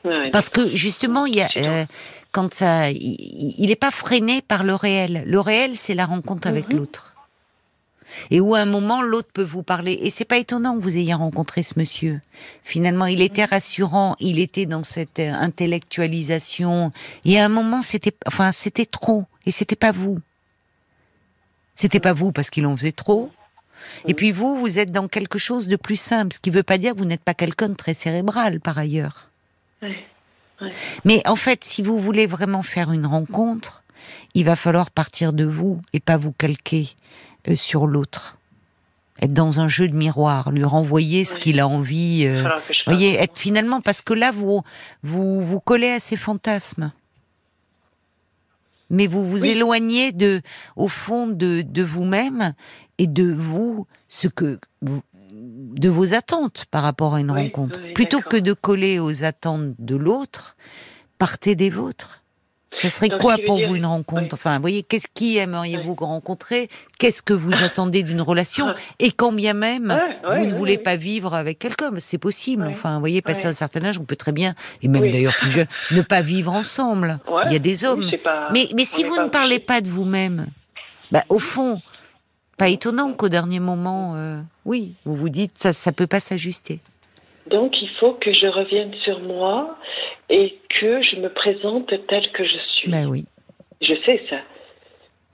Ouais, 0.04 0.30
parce 0.30 0.50
que 0.50 0.74
justement 0.74 1.26
il 1.26 1.36
y 1.36 1.42
a 1.42 1.48
euh, 1.56 1.84
quand 2.32 2.52
ça, 2.54 2.90
il 2.90 3.16
il 3.58 3.70
est 3.70 3.76
pas 3.76 3.90
freiné 3.90 4.42
par 4.42 4.62
le 4.64 4.74
réel. 4.74 5.22
Le 5.26 5.40
réel, 5.40 5.72
c'est 5.76 5.94
la 5.94 6.06
rencontre 6.06 6.46
avec 6.48 6.68
Mhm. 6.70 6.78
l'autre. 6.78 7.11
Et 8.30 8.40
où 8.40 8.54
à 8.54 8.60
un 8.60 8.66
moment 8.66 9.02
l'autre 9.02 9.30
peut 9.32 9.42
vous 9.42 9.62
parler. 9.62 9.98
Et 10.02 10.10
c'est 10.10 10.24
pas 10.24 10.38
étonnant 10.38 10.76
que 10.76 10.82
vous 10.82 10.96
ayez 10.96 11.14
rencontré 11.14 11.62
ce 11.62 11.74
monsieur. 11.78 12.20
Finalement, 12.64 13.06
il 13.06 13.20
était 13.20 13.44
rassurant, 13.44 14.16
il 14.20 14.38
était 14.38 14.66
dans 14.66 14.84
cette 14.84 15.18
euh, 15.20 15.32
intellectualisation. 15.32 16.92
Et 17.24 17.38
à 17.38 17.44
un 17.44 17.48
moment, 17.48 17.82
c'était, 17.82 18.14
enfin, 18.26 18.52
c'était 18.52 18.86
trop. 18.86 19.26
Et 19.46 19.50
c'était 19.50 19.76
pas 19.76 19.92
vous. 19.92 20.18
C'était 21.74 22.00
pas 22.00 22.12
vous 22.12 22.32
parce 22.32 22.50
qu'il 22.50 22.66
en 22.66 22.76
faisait 22.76 22.92
trop. 22.92 23.30
Et 24.06 24.14
puis 24.14 24.32
vous, 24.32 24.58
vous 24.58 24.78
êtes 24.78 24.92
dans 24.92 25.08
quelque 25.08 25.38
chose 25.38 25.66
de 25.66 25.76
plus 25.76 25.96
simple, 25.96 26.34
ce 26.34 26.38
qui 26.38 26.50
veut 26.50 26.62
pas 26.62 26.78
dire 26.78 26.94
que 26.94 26.98
vous 26.98 27.04
n'êtes 27.04 27.22
pas 27.22 27.34
quelqu'un 27.34 27.68
de 27.68 27.74
très 27.74 27.94
cérébral 27.94 28.60
par 28.60 28.78
ailleurs. 28.78 29.28
Mais 31.04 31.26
en 31.26 31.36
fait, 31.36 31.64
si 31.64 31.82
vous 31.82 31.98
voulez 31.98 32.26
vraiment 32.26 32.62
faire 32.62 32.92
une 32.92 33.06
rencontre, 33.06 33.82
il 34.34 34.44
va 34.44 34.56
falloir 34.56 34.90
partir 34.90 35.32
de 35.32 35.44
vous 35.44 35.80
et 35.92 36.00
pas 36.00 36.16
vous 36.16 36.32
calquer 36.32 36.90
sur 37.54 37.86
l'autre. 37.86 38.36
Être 39.20 39.32
dans 39.32 39.60
un 39.60 39.68
jeu 39.68 39.88
de 39.88 39.94
miroir, 39.94 40.50
lui 40.50 40.64
renvoyer 40.64 41.24
ce 41.24 41.36
qu'il 41.36 41.60
a 41.60 41.68
envie. 41.68 42.24
euh, 42.26 42.48
voyez, 42.86 43.14
être 43.14 43.38
finalement 43.38 43.80
parce 43.80 44.00
que 44.02 44.14
là 44.14 44.32
vous 44.32 44.62
vous 45.02 45.42
vous 45.44 45.60
collez 45.60 45.90
à 45.90 46.00
ses 46.00 46.16
fantasmes. 46.16 46.92
Mais 48.90 49.06
vous 49.06 49.26
vous 49.26 49.42
Oui. 49.44 49.50
éloignez 49.50 50.12
de, 50.12 50.42
au 50.76 50.88
fond, 50.88 51.26
de, 51.26 51.62
de 51.62 51.82
vous-même 51.82 52.52
et 52.98 53.06
de 53.06 53.32
vous, 53.32 53.86
ce 54.08 54.28
que 54.28 54.58
vous, 54.82 55.00
de 55.32 55.88
vos 55.88 56.14
attentes 56.14 56.66
par 56.70 56.82
rapport 56.82 57.14
à 57.14 57.20
une 57.20 57.30
Oui, 57.30 57.44
rencontre. 57.44 57.78
Plutôt 57.94 58.20
que 58.20 58.36
de 58.36 58.52
coller 58.52 58.98
aux 58.98 59.24
attentes 59.24 59.74
de 59.78 59.96
l'autre, 59.96 60.56
partez 61.18 61.54
des 61.54 61.70
vôtres. 61.70 62.21
Ça 62.74 62.88
serait 62.88 63.08
Donc, 63.08 63.20
quoi 63.20 63.36
ce 63.36 63.42
pour 63.44 63.56
dire- 63.58 63.68
vous 63.68 63.76
une 63.76 63.84
rencontre? 63.86 64.22
Oui. 64.22 64.28
Enfin, 64.32 64.56
vous 64.56 64.62
voyez, 64.62 64.82
qu'est-ce 64.82 65.06
qui 65.12 65.36
aimeriez-vous 65.36 65.94
rencontrer? 65.94 66.70
Qu'est-ce 66.98 67.20
que 67.22 67.34
vous 67.34 67.52
attendez 67.62 68.02
d'une 68.02 68.22
relation? 68.22 68.66
Ouais. 68.68 68.72
Et 68.98 69.10
quand 69.12 69.30
bien 69.32 69.52
même 69.52 69.90
ouais, 70.28 70.38
vous 70.40 70.46
ne 70.46 70.54
voulez 70.54 70.78
pas 70.78 70.96
vivre 70.96 71.34
avec 71.34 71.58
quelqu'un, 71.58 71.90
c'est 71.98 72.18
possible. 72.18 72.66
Enfin, 72.70 72.94
vous 72.94 73.00
voyez, 73.00 73.20
passer 73.20 73.46
un 73.46 73.52
certain 73.52 73.84
âge, 73.84 73.98
on 73.98 74.04
peut 74.04 74.16
très 74.16 74.32
bien, 74.32 74.54
et 74.82 74.88
même 74.88 75.08
d'ailleurs 75.08 75.36
plus 75.36 75.50
jeune, 75.50 75.66
ne 75.90 76.00
pas 76.00 76.22
vivre 76.22 76.52
ensemble. 76.52 77.18
Il 77.46 77.52
y 77.52 77.56
a 77.56 77.58
des 77.58 77.84
hommes. 77.84 78.10
pas- 78.24 78.48
mais, 78.52 78.68
si 78.84 79.04
vous 79.04 79.16
ne 79.20 79.28
parlez 79.28 79.58
pas 79.58 79.80
de 79.80 79.88
vous-même, 79.90 80.46
bah, 81.10 81.24
au 81.28 81.38
fond, 81.38 81.80
pas 82.56 82.68
étonnant 82.68 83.12
qu'au 83.12 83.28
dernier 83.28 83.60
moment, 83.60 84.14
euh, 84.16 84.40
oui, 84.64 84.94
vous 85.04 85.14
vous 85.16 85.28
dites 85.28 85.58
ça, 85.58 85.72
ça 85.72 85.92
peut 85.92 86.06
pas 86.06 86.20
s'ajuster. 86.20 86.80
Donc 87.52 87.80
il 87.82 87.88
faut 88.00 88.14
que 88.14 88.32
je 88.32 88.46
revienne 88.46 88.92
sur 89.04 89.20
moi 89.20 89.78
et 90.30 90.58
que 90.80 91.02
je 91.02 91.16
me 91.16 91.28
présente 91.28 91.86
telle 92.08 92.32
que 92.32 92.44
je 92.44 92.58
suis. 92.76 92.90
Ben 92.90 93.06
oui. 93.06 93.26
Je 93.80 93.94
sais 94.06 94.24
ça. 94.30 94.38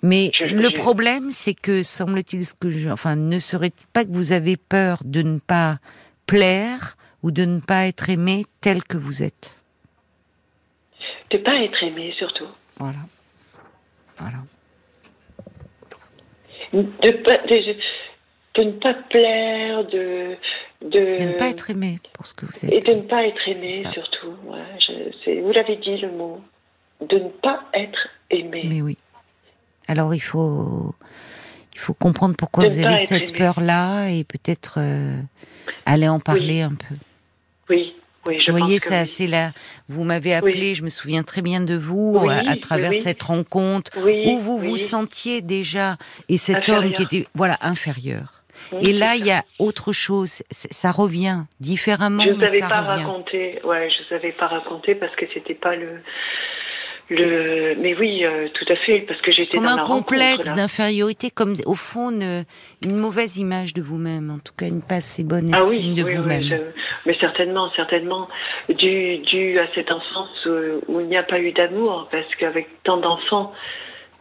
Mais 0.02 0.30
Je- 0.34 0.44
le 0.50 0.68
je- 0.68 0.74
problème, 0.74 1.30
c'est 1.30 1.54
que 1.54 1.82
semble-t-il, 1.82 2.44
ce 2.44 2.54
que 2.54 2.70
je, 2.70 2.90
enfin, 2.90 3.16
ne 3.16 3.38
serait-il 3.38 3.86
pas 3.92 4.04
que 4.04 4.10
vous 4.10 4.32
avez 4.32 4.56
peur 4.56 4.98
de 5.04 5.22
ne 5.22 5.38
pas 5.38 5.78
plaire 6.26 6.96
ou 7.22 7.30
de 7.30 7.44
ne 7.44 7.60
pas 7.60 7.86
être 7.86 8.10
aimé 8.10 8.44
tel 8.60 8.82
que 8.84 8.96
vous 8.96 9.22
êtes? 9.22 9.56
De 11.30 11.38
pas 11.38 11.56
être 11.62 11.82
aimé 11.82 12.12
surtout. 12.16 12.46
Voilà. 12.78 12.98
Voilà. 14.18 14.38
De, 16.72 17.10
pas, 17.22 17.38
de, 17.48 17.76
de 18.54 18.62
ne 18.64 18.72
pas 18.72 18.94
plaire, 18.94 19.84
de, 19.84 20.36
de, 20.82 20.88
De 20.90 21.24
ne 21.32 21.38
pas 21.38 21.48
être 21.48 21.70
aimé 21.70 21.98
pour 22.12 22.24
ce 22.26 22.34
que 22.34 22.46
vous 22.46 22.64
êtes. 22.64 22.72
et 22.72 22.80
de 22.80 22.94
ne 22.96 23.02
pas 23.02 23.24
être 23.26 23.48
aimé 23.48 23.70
surtout. 23.92 24.34
Ouais, 24.46 24.58
je- 24.80 25.40
vous 25.40 25.52
l'avez 25.52 25.76
dit 25.76 25.96
le 25.98 26.10
mot. 26.12 26.40
De 27.00 27.16
ne 27.18 27.28
pas 27.28 27.64
être 27.74 28.08
aimé. 28.30 28.64
Mais 28.68 28.82
oui. 28.82 28.96
Alors 29.88 30.14
il 30.14 30.20
faut, 30.20 30.94
il 31.74 31.78
faut 31.78 31.94
comprendre 31.94 32.34
pourquoi 32.36 32.64
De 32.64 32.70
vous 32.70 32.84
avez 32.84 32.98
cette 33.06 33.30
aimé. 33.30 33.38
peur-là 33.38 34.08
et 34.10 34.24
peut-être 34.24 34.74
euh, 34.78 35.16
aller 35.86 36.08
en 36.08 36.20
parler 36.20 36.60
un 36.62 36.74
peu. 36.74 36.94
Oui, 37.70 37.94
oui, 38.26 38.38
je 38.44 38.50
vous 38.52 38.58
voyez, 38.58 38.78
ça, 38.78 39.00
oui. 39.00 39.06
c'est 39.06 39.26
là. 39.26 39.52
Vous 39.88 40.04
m'avez 40.04 40.34
appelé, 40.34 40.74
je 40.74 40.82
me 40.82 40.90
souviens 40.90 41.22
très 41.22 41.42
bien 41.42 41.60
de 41.60 41.74
vous 41.74 42.18
Oui, 42.20 42.32
à, 42.32 42.56
travers 42.56 42.94
cette 42.94 43.22
rencontre 43.22 43.90
où 43.98 44.38
vous 44.38 44.58
vous 44.58 44.76
sentiez 44.76 45.40
déjà 45.40 45.96
et 46.28 46.36
cet 46.36 46.68
homme 46.68 46.92
qui 46.92 47.02
était 47.02 47.26
voilà 47.34 47.58
inférieur. 47.62 48.37
Oui, 48.72 48.90
Et 48.90 48.92
là, 48.92 49.14
il 49.16 49.24
y 49.26 49.30
a 49.30 49.44
autre 49.58 49.92
chose. 49.92 50.42
Ça 50.50 50.90
revient 50.92 51.40
différemment, 51.60 52.22
Je 52.24 52.30
ne 52.30 52.40
savais 52.40 52.60
ça 52.60 52.68
pas 52.68 52.80
revient. 52.82 53.04
raconter. 53.04 53.60
Ouais, 53.64 53.88
je 53.90 54.02
savais 54.08 54.32
pas 54.32 54.46
raconter 54.46 54.94
parce 54.94 55.14
que 55.16 55.26
c'était 55.32 55.54
pas 55.54 55.74
le 55.76 55.88
le. 57.10 57.74
Mais 57.80 57.94
oui, 57.96 58.24
euh, 58.24 58.48
tout 58.52 58.70
à 58.70 58.76
fait, 58.76 59.00
parce 59.00 59.20
que 59.22 59.32
j'étais 59.32 59.56
Comme 59.56 59.64
dans 59.66 59.72
un 59.72 59.76
la 59.76 59.82
complexe 59.84 60.52
d'infériorité, 60.54 61.30
comme 61.30 61.54
au 61.64 61.74
fond 61.74 62.10
une, 62.10 62.44
une 62.84 62.96
mauvaise 62.96 63.38
image 63.38 63.72
de 63.72 63.80
vous-même, 63.80 64.30
en 64.30 64.38
tout 64.38 64.52
cas 64.56 64.66
une 64.66 64.82
pas 64.82 64.96
assez 64.96 65.24
bonne 65.24 65.50
Ah 65.54 65.62
estime 65.64 65.88
oui, 65.88 65.94
de 65.94 66.02
oui, 66.02 66.10
oui, 66.10 66.16
vous-même. 66.16 66.42
je- 66.42 66.80
mais 67.06 67.16
certainement, 67.18 67.70
certainement, 67.76 68.28
dû, 68.68 69.18
dû 69.18 69.58
à 69.58 69.66
cette 69.74 69.90
enfance 69.90 70.44
où, 70.46 70.92
où 70.92 71.00
il 71.00 71.06
n'y 71.06 71.16
a 71.16 71.22
pas 71.22 71.40
eu 71.40 71.52
d'amour, 71.52 72.08
parce 72.10 72.26
qu'avec 72.38 72.68
tant 72.84 72.98
d'enfants, 72.98 73.52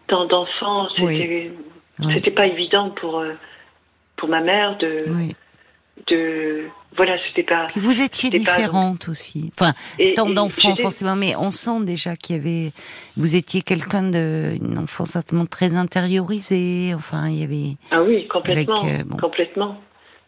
tant 0.08 0.26
d'enfants, 0.26 0.88
c'était, 0.96 1.04
Oui. 1.04 1.52
Oui. 2.00 2.14
c'était 2.14 2.32
pas 2.32 2.46
évident 2.48 2.92
pour 2.92 3.20
euh, 3.20 3.34
pour 4.18 4.30
ma 4.30 4.42
mère 4.42 4.78
de, 4.78 5.06
Oui. 5.10 5.36
de, 6.10 6.66
voilà, 6.96 7.18
c'était 7.28 7.44
pas. 7.44 7.68
Puis 7.68 7.80
vous 7.80 8.02
étiez 8.02 8.30
pas 8.32 8.38
différente 8.38 9.08
aussi. 9.10 9.52
Enfin, 9.58 9.74
Et- 10.00 10.14
tant 10.16 10.30
d'enfants 10.30 10.76
forcément, 10.76 11.16
mais 11.16 11.36
on 11.36 11.52
sent 11.52 11.82
déjà 11.82 12.16
qu'il 12.16 12.36
y 12.36 12.40
avait, 12.40 12.72
vous 13.16 13.36
étiez 13.36 13.62
quelqu'un 13.62 14.04
de, 14.04 14.58
une 14.62 14.78
enfant 14.78 15.06
certainement 15.06 15.46
très 15.46 15.76
intériorisée. 15.76 16.94
Enfin, 16.96 17.30
il 17.30 17.40
y 17.40 17.44
avait. 17.44 17.78
Ah 17.92 18.02
oui, 18.04 18.28
complètement, 18.28 18.82
Avec, 18.84 19.02
euh, 19.02 19.04
bon. 19.06 19.18
complètement, 19.18 19.80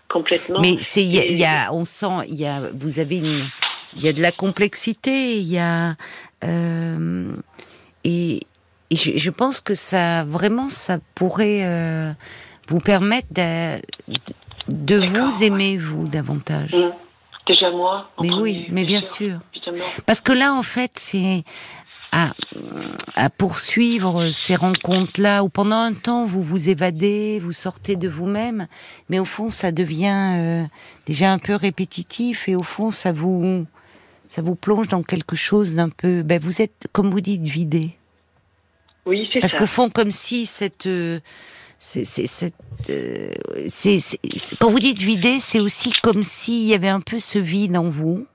complètement. 0.09 0.59
Mais 0.61 0.77
c'est, 0.81 1.03
il 1.03 1.11
y, 1.13 1.43
a- 1.45 1.65
y 1.65 1.69
on 1.71 1.85
sent, 1.85 2.25
il 2.27 2.35
y 2.39 2.45
a, 2.45 2.61
vous 2.73 2.99
avez 2.99 3.17
une, 3.17 3.47
il 3.95 4.03
y 4.03 4.07
a 4.07 4.13
de 4.13 4.21
la 4.21 4.31
complexité, 4.31 5.37
il 5.37 5.47
y 5.47 5.57
a, 5.57 5.95
euh, 6.43 7.31
et, 8.03 8.41
et 8.91 8.95
je, 8.95 9.11
je 9.17 9.29
pense 9.31 9.61
que 9.61 9.73
ça, 9.75 10.23
vraiment, 10.23 10.69
ça 10.69 10.99
pourrait 11.15 11.61
euh, 11.63 12.11
vous 12.69 12.79
permettre 12.79 13.27
de, 13.31 14.95
vous 14.95 15.43
aimer 15.43 15.77
vous 15.77 16.07
davantage. 16.07 16.73
Hum. 16.73 16.91
Déjà 17.47 17.71
moi. 17.71 18.09
en 18.17 18.23
Mais 18.23 18.29
premier, 18.29 18.41
oui, 18.43 18.67
mais 18.69 18.83
bien 18.83 19.01
sûr. 19.01 19.39
Parce 20.05 20.21
que 20.21 20.31
là, 20.31 20.53
en 20.53 20.61
fait, 20.61 20.91
c'est 20.95 21.43
à, 22.11 22.33
à 23.15 23.29
poursuivre 23.31 24.29
ces 24.29 24.55
rencontres-là 24.55 25.43
où 25.43 25.49
pendant 25.49 25.77
un 25.77 25.93
temps 25.93 26.25
vous 26.25 26.43
vous 26.43 26.69
évadez, 26.69 27.39
vous 27.39 27.51
sortez 27.51 27.95
de 27.95 28.07
vous-même, 28.07 28.67
mais 29.09 29.19
au 29.19 29.25
fond 29.25 29.49
ça 29.49 29.71
devient 29.71 30.35
euh, 30.37 30.63
déjà 31.05 31.31
un 31.31 31.37
peu 31.39 31.55
répétitif 31.55 32.47
et 32.49 32.55
au 32.55 32.63
fond 32.63 32.89
ça 32.91 33.11
vous 33.11 33.65
ça 34.27 34.43
vous 34.43 34.55
plonge 34.55 34.87
dans 34.87 35.01
quelque 35.03 35.35
chose 35.35 35.75
d'un 35.75 35.89
peu. 35.89 36.21
Ben 36.21 36.39
vous 36.39 36.61
êtes, 36.61 36.87
comme 36.91 37.09
vous 37.09 37.19
dites, 37.19 37.41
vidé. 37.41 37.97
Oui, 39.07 39.27
c'est 39.33 39.39
Parce 39.39 39.53
ça. 39.53 39.57
qu'au 39.57 39.65
fond, 39.65 39.89
comme 39.89 40.11
si 40.11 40.45
cette 40.45 40.85
euh, 40.85 41.19
c'est 41.81 42.03
c'est 42.03 42.27
cette 42.27 42.53
euh, 42.89 43.31
c'est 43.69 43.97
quand 44.59 44.69
vous 44.69 44.79
dites 44.79 44.99
vidé, 44.99 45.39
c'est 45.39 45.59
aussi 45.59 45.91
comme 46.03 46.23
s'il 46.23 46.65
y 46.67 46.73
avait 46.73 46.89
un 46.89 46.99
peu 47.01 47.19
ce 47.19 47.39
vide 47.39 47.75
en 47.77 47.89
vous 47.89 48.27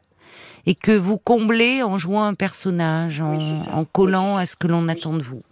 et 0.66 0.74
que 0.74 0.92
vous 0.92 1.18
comblez 1.18 1.82
en 1.82 1.98
jouant 1.98 2.24
un 2.24 2.32
personnage, 2.34 3.20
en, 3.20 3.84
collant 3.92 4.36
à 4.38 4.46
ce 4.46 4.56
que 4.56 4.66
l'on 4.66 4.88
attend 4.88 5.12
de 5.12 5.22
vous. 5.22 5.42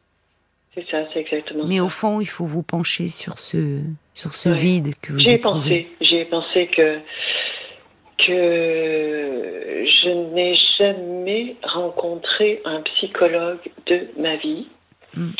C'est 0.75 0.87
ça, 0.91 1.05
c'est 1.13 1.21
exactement 1.21 1.65
Mais 1.67 1.77
ça. 1.77 1.85
au 1.85 1.91
fond, 1.91 2.21
il 2.23 2.27
faut 2.27 2.47
vous 2.47 2.63
pencher 2.63 3.09
sur 3.09 3.39
ce 3.39 3.79
sur 4.15 4.33
ce 4.33 4.49
Ouais. 4.49 4.57
vide 4.57 4.95
que 5.03 5.13
vous 5.13 5.19
J'y 5.19 5.31
ai 5.31 5.35
éprouvez. 5.35 5.61
pensé. 5.61 5.89
J'y 6.01 6.17
ai 6.17 6.25
pensé 6.25 6.69
que 6.75 6.99
que 8.27 9.85
je 9.85 10.35
n'ai 10.35 10.55
jamais 10.79 11.57
rencontré 11.63 12.63
un 12.65 12.81
psychologue 12.83 13.59
de 13.87 14.09
ma 14.19 14.37
vie. 14.37 14.67
Mm. 15.15 15.31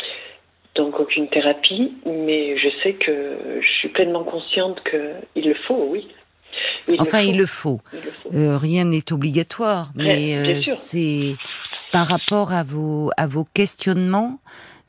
Donc 0.75 0.99
aucune 0.99 1.27
thérapie, 1.29 1.93
mais 2.05 2.57
je 2.57 2.67
sais 2.81 2.93
que 2.93 3.59
je 3.61 3.69
suis 3.79 3.89
pleinement 3.89 4.23
consciente 4.23 4.81
que 4.83 5.13
il 5.35 5.47
le 5.47 5.55
faut, 5.67 5.87
oui. 5.89 6.07
Il 6.87 6.99
Enfin, 6.99 7.19
le 7.19 7.23
faut. 7.23 7.29
il 7.31 7.37
le 7.37 7.45
faut. 7.45 7.81
Il 7.93 7.99
le 7.99 8.11
faut. 8.11 8.29
Euh, 8.33 8.57
rien 8.57 8.85
n'est 8.85 9.11
obligatoire, 9.13 9.91
mais 9.95 10.35
euh, 10.35 10.61
c'est 10.61 11.35
par 11.91 12.07
rapport 12.07 12.53
à 12.53 12.63
vos 12.63 13.11
à 13.17 13.27
vos 13.27 13.45
questionnements, 13.53 14.39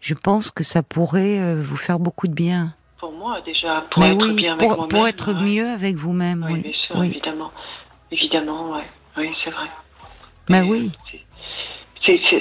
je 0.00 0.14
pense 0.14 0.50
que 0.50 0.64
ça 0.64 0.82
pourrait 0.82 1.38
euh, 1.38 1.62
vous 1.62 1.76
faire 1.76 1.98
beaucoup 1.98 2.28
de 2.28 2.34
bien. 2.34 2.74
Pour 2.98 3.12
moi, 3.12 3.40
déjà, 3.44 3.84
pour 3.90 4.02
être 4.04 4.34
bien 4.34 4.54
avec. 4.54 4.70
Pour 4.88 5.06
être 5.06 5.32
ouais. 5.34 5.42
mieux 5.42 5.66
avec 5.68 5.96
vous-même, 5.96 6.46
oui. 6.50 6.60
bien 6.62 6.72
sûr, 6.86 7.02
évidemment. 7.02 7.50
Évidemment, 8.10 8.72
ouais. 8.72 8.84
oui, 9.18 9.28
c'est 9.44 9.50
vrai. 9.50 9.68
Mais 10.48 10.62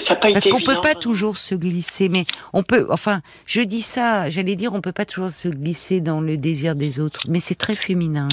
ça 0.07 0.15
pas 0.15 0.31
Parce 0.31 0.47
qu'on 0.47 0.61
peut 0.61 0.81
pas 0.81 0.95
toujours 0.95 1.37
se 1.37 1.55
glisser, 1.55 2.09
mais 2.09 2.25
on 2.53 2.63
peut. 2.63 2.87
Enfin, 2.89 3.21
je 3.45 3.61
dis 3.61 3.81
ça, 3.81 4.29
j'allais 4.29 4.55
dire, 4.55 4.73
on 4.73 4.81
peut 4.81 4.91
pas 4.91 5.05
toujours 5.05 5.31
se 5.31 5.47
glisser 5.47 6.01
dans 6.01 6.21
le 6.21 6.37
désir 6.37 6.75
des 6.75 6.99
autres, 6.99 7.21
mais 7.27 7.39
c'est 7.39 7.55
très 7.55 7.75
féminin. 7.75 8.29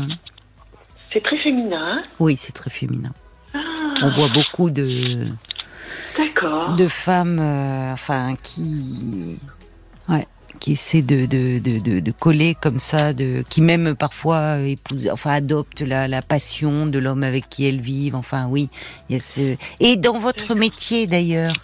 C'est 1.13 1.23
très 1.23 1.37
féminin. 1.37 1.99
Hein 1.99 2.03
oui, 2.19 2.37
c'est 2.37 2.53
très 2.53 2.71
féminin. 2.71 3.13
Ah. 3.55 3.59
On 4.03 4.11
voit 4.11 4.29
beaucoup 4.29 4.71
de. 4.71 5.27
D'accord. 6.17 6.77
De 6.77 6.89
femmes, 6.89 7.39
euh, 7.41 7.93
enfin, 7.93 8.35
qui. 8.43 9.39
Ouais 10.09 10.27
qui 10.61 10.73
essaie 10.73 11.03
de, 11.03 11.27
de, 11.27 11.59
de, 11.59 12.01
de, 12.01 12.13
coller 12.13 12.55
comme 12.55 12.79
ça, 12.79 13.13
de, 13.13 13.43
qui 13.49 13.63
même 13.63 13.97
parfois 13.97 14.61
épouse, 14.61 15.09
enfin 15.11 15.33
adopte 15.33 15.81
la, 15.81 16.07
la 16.07 16.23
passion 16.23 16.87
de 16.87 16.99
l'homme 16.99 17.23
avec 17.25 17.49
qui 17.49 17.67
elles 17.67 17.81
vivent. 17.81 18.15
Enfin 18.15 18.47
oui, 18.49 18.69
il 19.09 19.15
y 19.15 19.17
a 19.17 19.21
ce... 19.21 19.57
et 19.81 19.97
dans 19.97 20.19
votre 20.19 20.55
métier 20.55 21.07
d'ailleurs, 21.07 21.55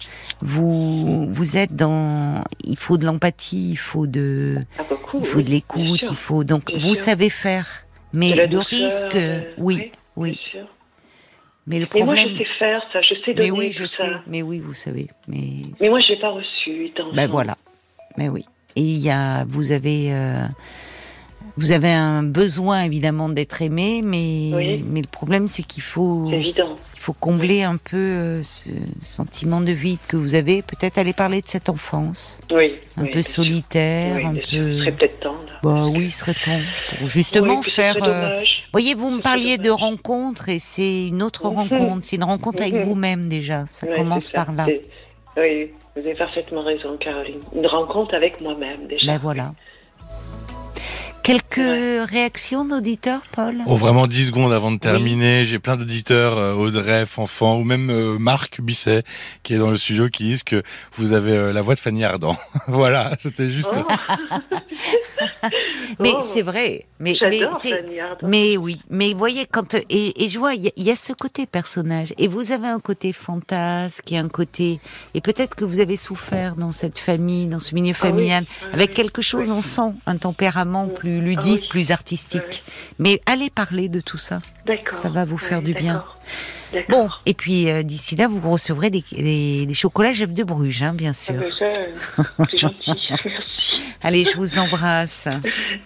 vous 0.41 1.31
vous 1.31 1.57
êtes 1.57 1.75
dans, 1.75 2.43
il 2.63 2.77
faut 2.77 2.97
de 2.97 3.05
l'empathie, 3.05 3.71
il 3.71 3.77
faut 3.77 4.07
de, 4.07 4.57
ah, 4.79 4.83
il 5.19 5.25
faut 5.25 5.41
de 5.41 5.49
l'écoute, 5.49 6.01
il 6.09 6.17
faut 6.17 6.43
donc 6.43 6.71
vous 6.79 6.95
savez 6.95 7.29
faire, 7.29 7.67
mais 8.13 8.33
le 8.33 8.59
risque, 8.59 9.15
euh, 9.15 9.41
oui, 9.57 9.91
oui. 10.15 10.39
Mais 11.67 11.79
le 11.81 11.85
problème. 11.85 12.15
Mais 12.15 12.23
moi, 12.23 12.31
je 12.31 12.37
sais 12.37 12.49
faire 12.57 12.81
ça, 12.93 13.01
je 13.01 13.13
sais 13.25 13.33
donner 13.33 13.51
mais 13.51 13.57
oui, 13.57 13.71
je 13.71 13.85
ça. 13.85 14.05
sais. 14.05 14.11
Mais 14.25 14.41
oui, 14.41 14.59
vous 14.59 14.73
savez. 14.73 15.09
Mais, 15.27 15.63
mais 15.81 15.89
moi, 15.89 15.99
je 15.99 16.09
l'ai 16.09 16.15
pas 16.15 16.29
reçu. 16.29 16.93
Ben 17.13 17.27
voilà. 17.29 17.57
Mais 18.17 18.29
oui. 18.29 18.45
Et 18.77 18.81
il 18.81 18.99
y 18.99 19.09
a, 19.09 19.43
vous 19.45 19.71
avez, 19.71 20.09
euh, 20.11 20.45
vous 21.57 21.71
avez 21.71 21.91
un 21.91 22.21
besoin 22.21 22.83
évidemment 22.83 23.27
d'être 23.27 23.63
aimé, 23.63 24.01
mais, 24.03 24.83
mais 24.85 25.01
le 25.01 25.07
problème 25.07 25.47
c'est 25.47 25.63
qu'il 25.63 25.81
faut, 25.81 26.29
il 26.31 26.53
faut 26.99 27.13
combler 27.13 27.63
un 27.63 27.77
peu 27.77 27.97
euh, 27.97 28.43
ce 28.43 28.69
sentiment 29.01 29.61
de 29.61 29.71
vide 29.71 29.97
que 30.07 30.15
vous 30.15 30.35
avez. 30.35 30.61
Peut-être 30.61 30.99
aller 30.99 31.13
parler 31.13 31.41
de 31.41 31.47
cette 31.47 31.69
enfance, 31.69 32.39
oui, 32.51 32.75
un 32.97 33.05
peu 33.05 33.23
solitaire, 33.23 34.27
un 34.27 34.35
peu. 34.35 34.81
Serait 34.81 34.91
peut-être 34.91 35.19
temps. 35.21 35.37
Bah 35.63 35.87
oui, 35.87 36.11
serait 36.11 36.35
temps 36.35 36.61
pour 36.99 37.07
justement 37.07 37.63
faire. 37.63 37.95
Euh... 38.03 38.43
Voyez, 38.73 38.93
vous 38.93 39.09
me 39.09 39.21
parliez 39.21 39.57
de 39.57 39.71
rencontres 39.71 40.49
et 40.49 40.59
c'est 40.59 41.07
une 41.07 41.23
autre 41.23 41.47
rencontre. 41.47 42.05
C'est 42.05 42.17
une 42.17 42.25
rencontre 42.25 42.61
avec 42.61 42.75
vous-même 42.85 43.27
déjà. 43.27 43.65
Ça 43.65 43.87
commence 43.87 44.29
par 44.29 44.51
là. 44.51 44.67
Oui, 45.37 45.71
vous 45.95 46.01
avez 46.01 46.15
parfaitement 46.15 46.61
raison, 46.61 46.97
Caroline. 46.97 47.43
Une 47.53 47.67
rencontre 47.67 48.15
avec 48.15 48.41
moi-même, 48.41 48.87
déjà. 48.87 49.13
Ben 49.13 49.19
voilà. 49.19 49.51
Quelques 51.27 52.09
réactions 52.09 52.63
d'auditeurs, 52.63 53.19
Paul? 53.33 53.55
Oh, 53.65 53.75
vraiment 53.75 54.07
10 54.07 54.27
secondes 54.27 54.53
avant 54.53 54.71
de 54.71 54.77
terminer. 54.77 55.45
J'ai 55.45 55.59
plein 55.59 55.75
d'auditeurs, 55.75 56.37
euh, 56.37 56.53
Audrey, 56.53 57.05
Fanfan, 57.05 57.57
ou 57.57 57.65
même 57.65 57.89
euh, 57.89 58.17
Marc 58.17 58.61
Bisset, 58.61 59.03
qui 59.43 59.53
est 59.53 59.57
dans 59.57 59.69
le 59.69 59.75
studio, 59.75 60.07
qui 60.07 60.23
disent 60.23 60.43
que 60.43 60.63
vous 60.95 61.11
avez 61.11 61.33
euh, 61.33 61.51
la 61.51 61.61
voix 61.61 61.75
de 61.75 61.81
Fanny 61.81 62.05
Ardant. 62.05 62.37
voilà, 62.69 63.11
c'était 63.19 63.49
juste... 63.49 63.69
Oh. 63.75 65.49
mais 65.99 66.11
oh. 66.13 66.23
c'est 66.33 66.43
vrai. 66.43 66.85
Mais, 67.01 67.17
mais, 67.21 67.41
mais, 68.23 68.55
oui, 68.55 68.79
mais 68.89 69.11
vous 69.11 69.19
voyez, 69.19 69.45
quand... 69.45 69.75
Et, 69.75 70.23
et 70.23 70.29
je 70.29 70.39
vois, 70.39 70.53
il 70.53 70.71
y, 70.77 70.91
a 70.91 70.95
ce 70.95 71.11
côté 71.11 71.45
personnage. 71.45 72.13
Et 72.17 72.29
vous 72.29 72.53
avez 72.53 72.67
un 72.69 72.79
côté 72.79 73.11
fantasque, 73.11 74.13
et 74.13 74.17
un 74.17 74.29
côté... 74.29 74.79
Et 75.13 75.19
peut-être 75.19 75.55
que 75.55 75.65
vous 75.65 75.81
avez 75.81 75.97
souffert 75.97 76.55
dans 76.55 76.71
cette 76.71 76.99
famille, 76.99 77.47
dans 77.47 77.59
ce 77.59 77.75
milieu 77.75 77.93
ah 77.97 78.01
familial, 78.01 78.45
avec 78.71 78.93
quelque 78.93 79.21
chose, 79.21 79.49
on 79.49 79.61
sent 79.61 79.91
un 80.05 80.15
tempérament 80.15 80.87
plus 80.87 81.16
ludique, 81.19 81.63
ah 81.65 81.69
plus 81.69 81.91
artistique. 81.91 82.63
Mais 82.99 83.21
allez 83.25 83.49
parler 83.49 83.89
de 83.89 84.01
tout 84.01 84.17
ça. 84.17 84.39
Ça 84.91 85.09
va 85.09 85.25
vous 85.25 85.37
faire 85.37 85.61
du 85.61 85.73
bien. 85.73 86.03
Bon, 86.89 87.09
et 87.25 87.33
puis 87.33 87.69
euh, 87.69 87.81
d'ici 87.83 88.15
là, 88.15 88.27
vous 88.27 88.41
recevrez 88.49 88.89
des, 88.89 89.03
des, 89.11 89.73
chocolats 89.73 90.11
Jeff 90.11 90.33
de 90.33 90.43
Bruges, 90.43 90.83
hein, 90.83 90.93
bien 90.93 91.13
sûr. 91.13 91.35
Ah, 91.61 92.45
c'est 92.51 92.57
gentil. 92.57 92.91
Merci. 93.09 93.29
Allez, 94.01 94.25
je 94.25 94.35
vous 94.35 94.59
embrasse. 94.59 95.27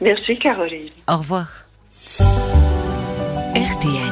Merci 0.01 0.37
Caroline. 0.39 0.89
Au 1.07 1.17
revoir. 1.17 1.47
RTL. 3.55 4.10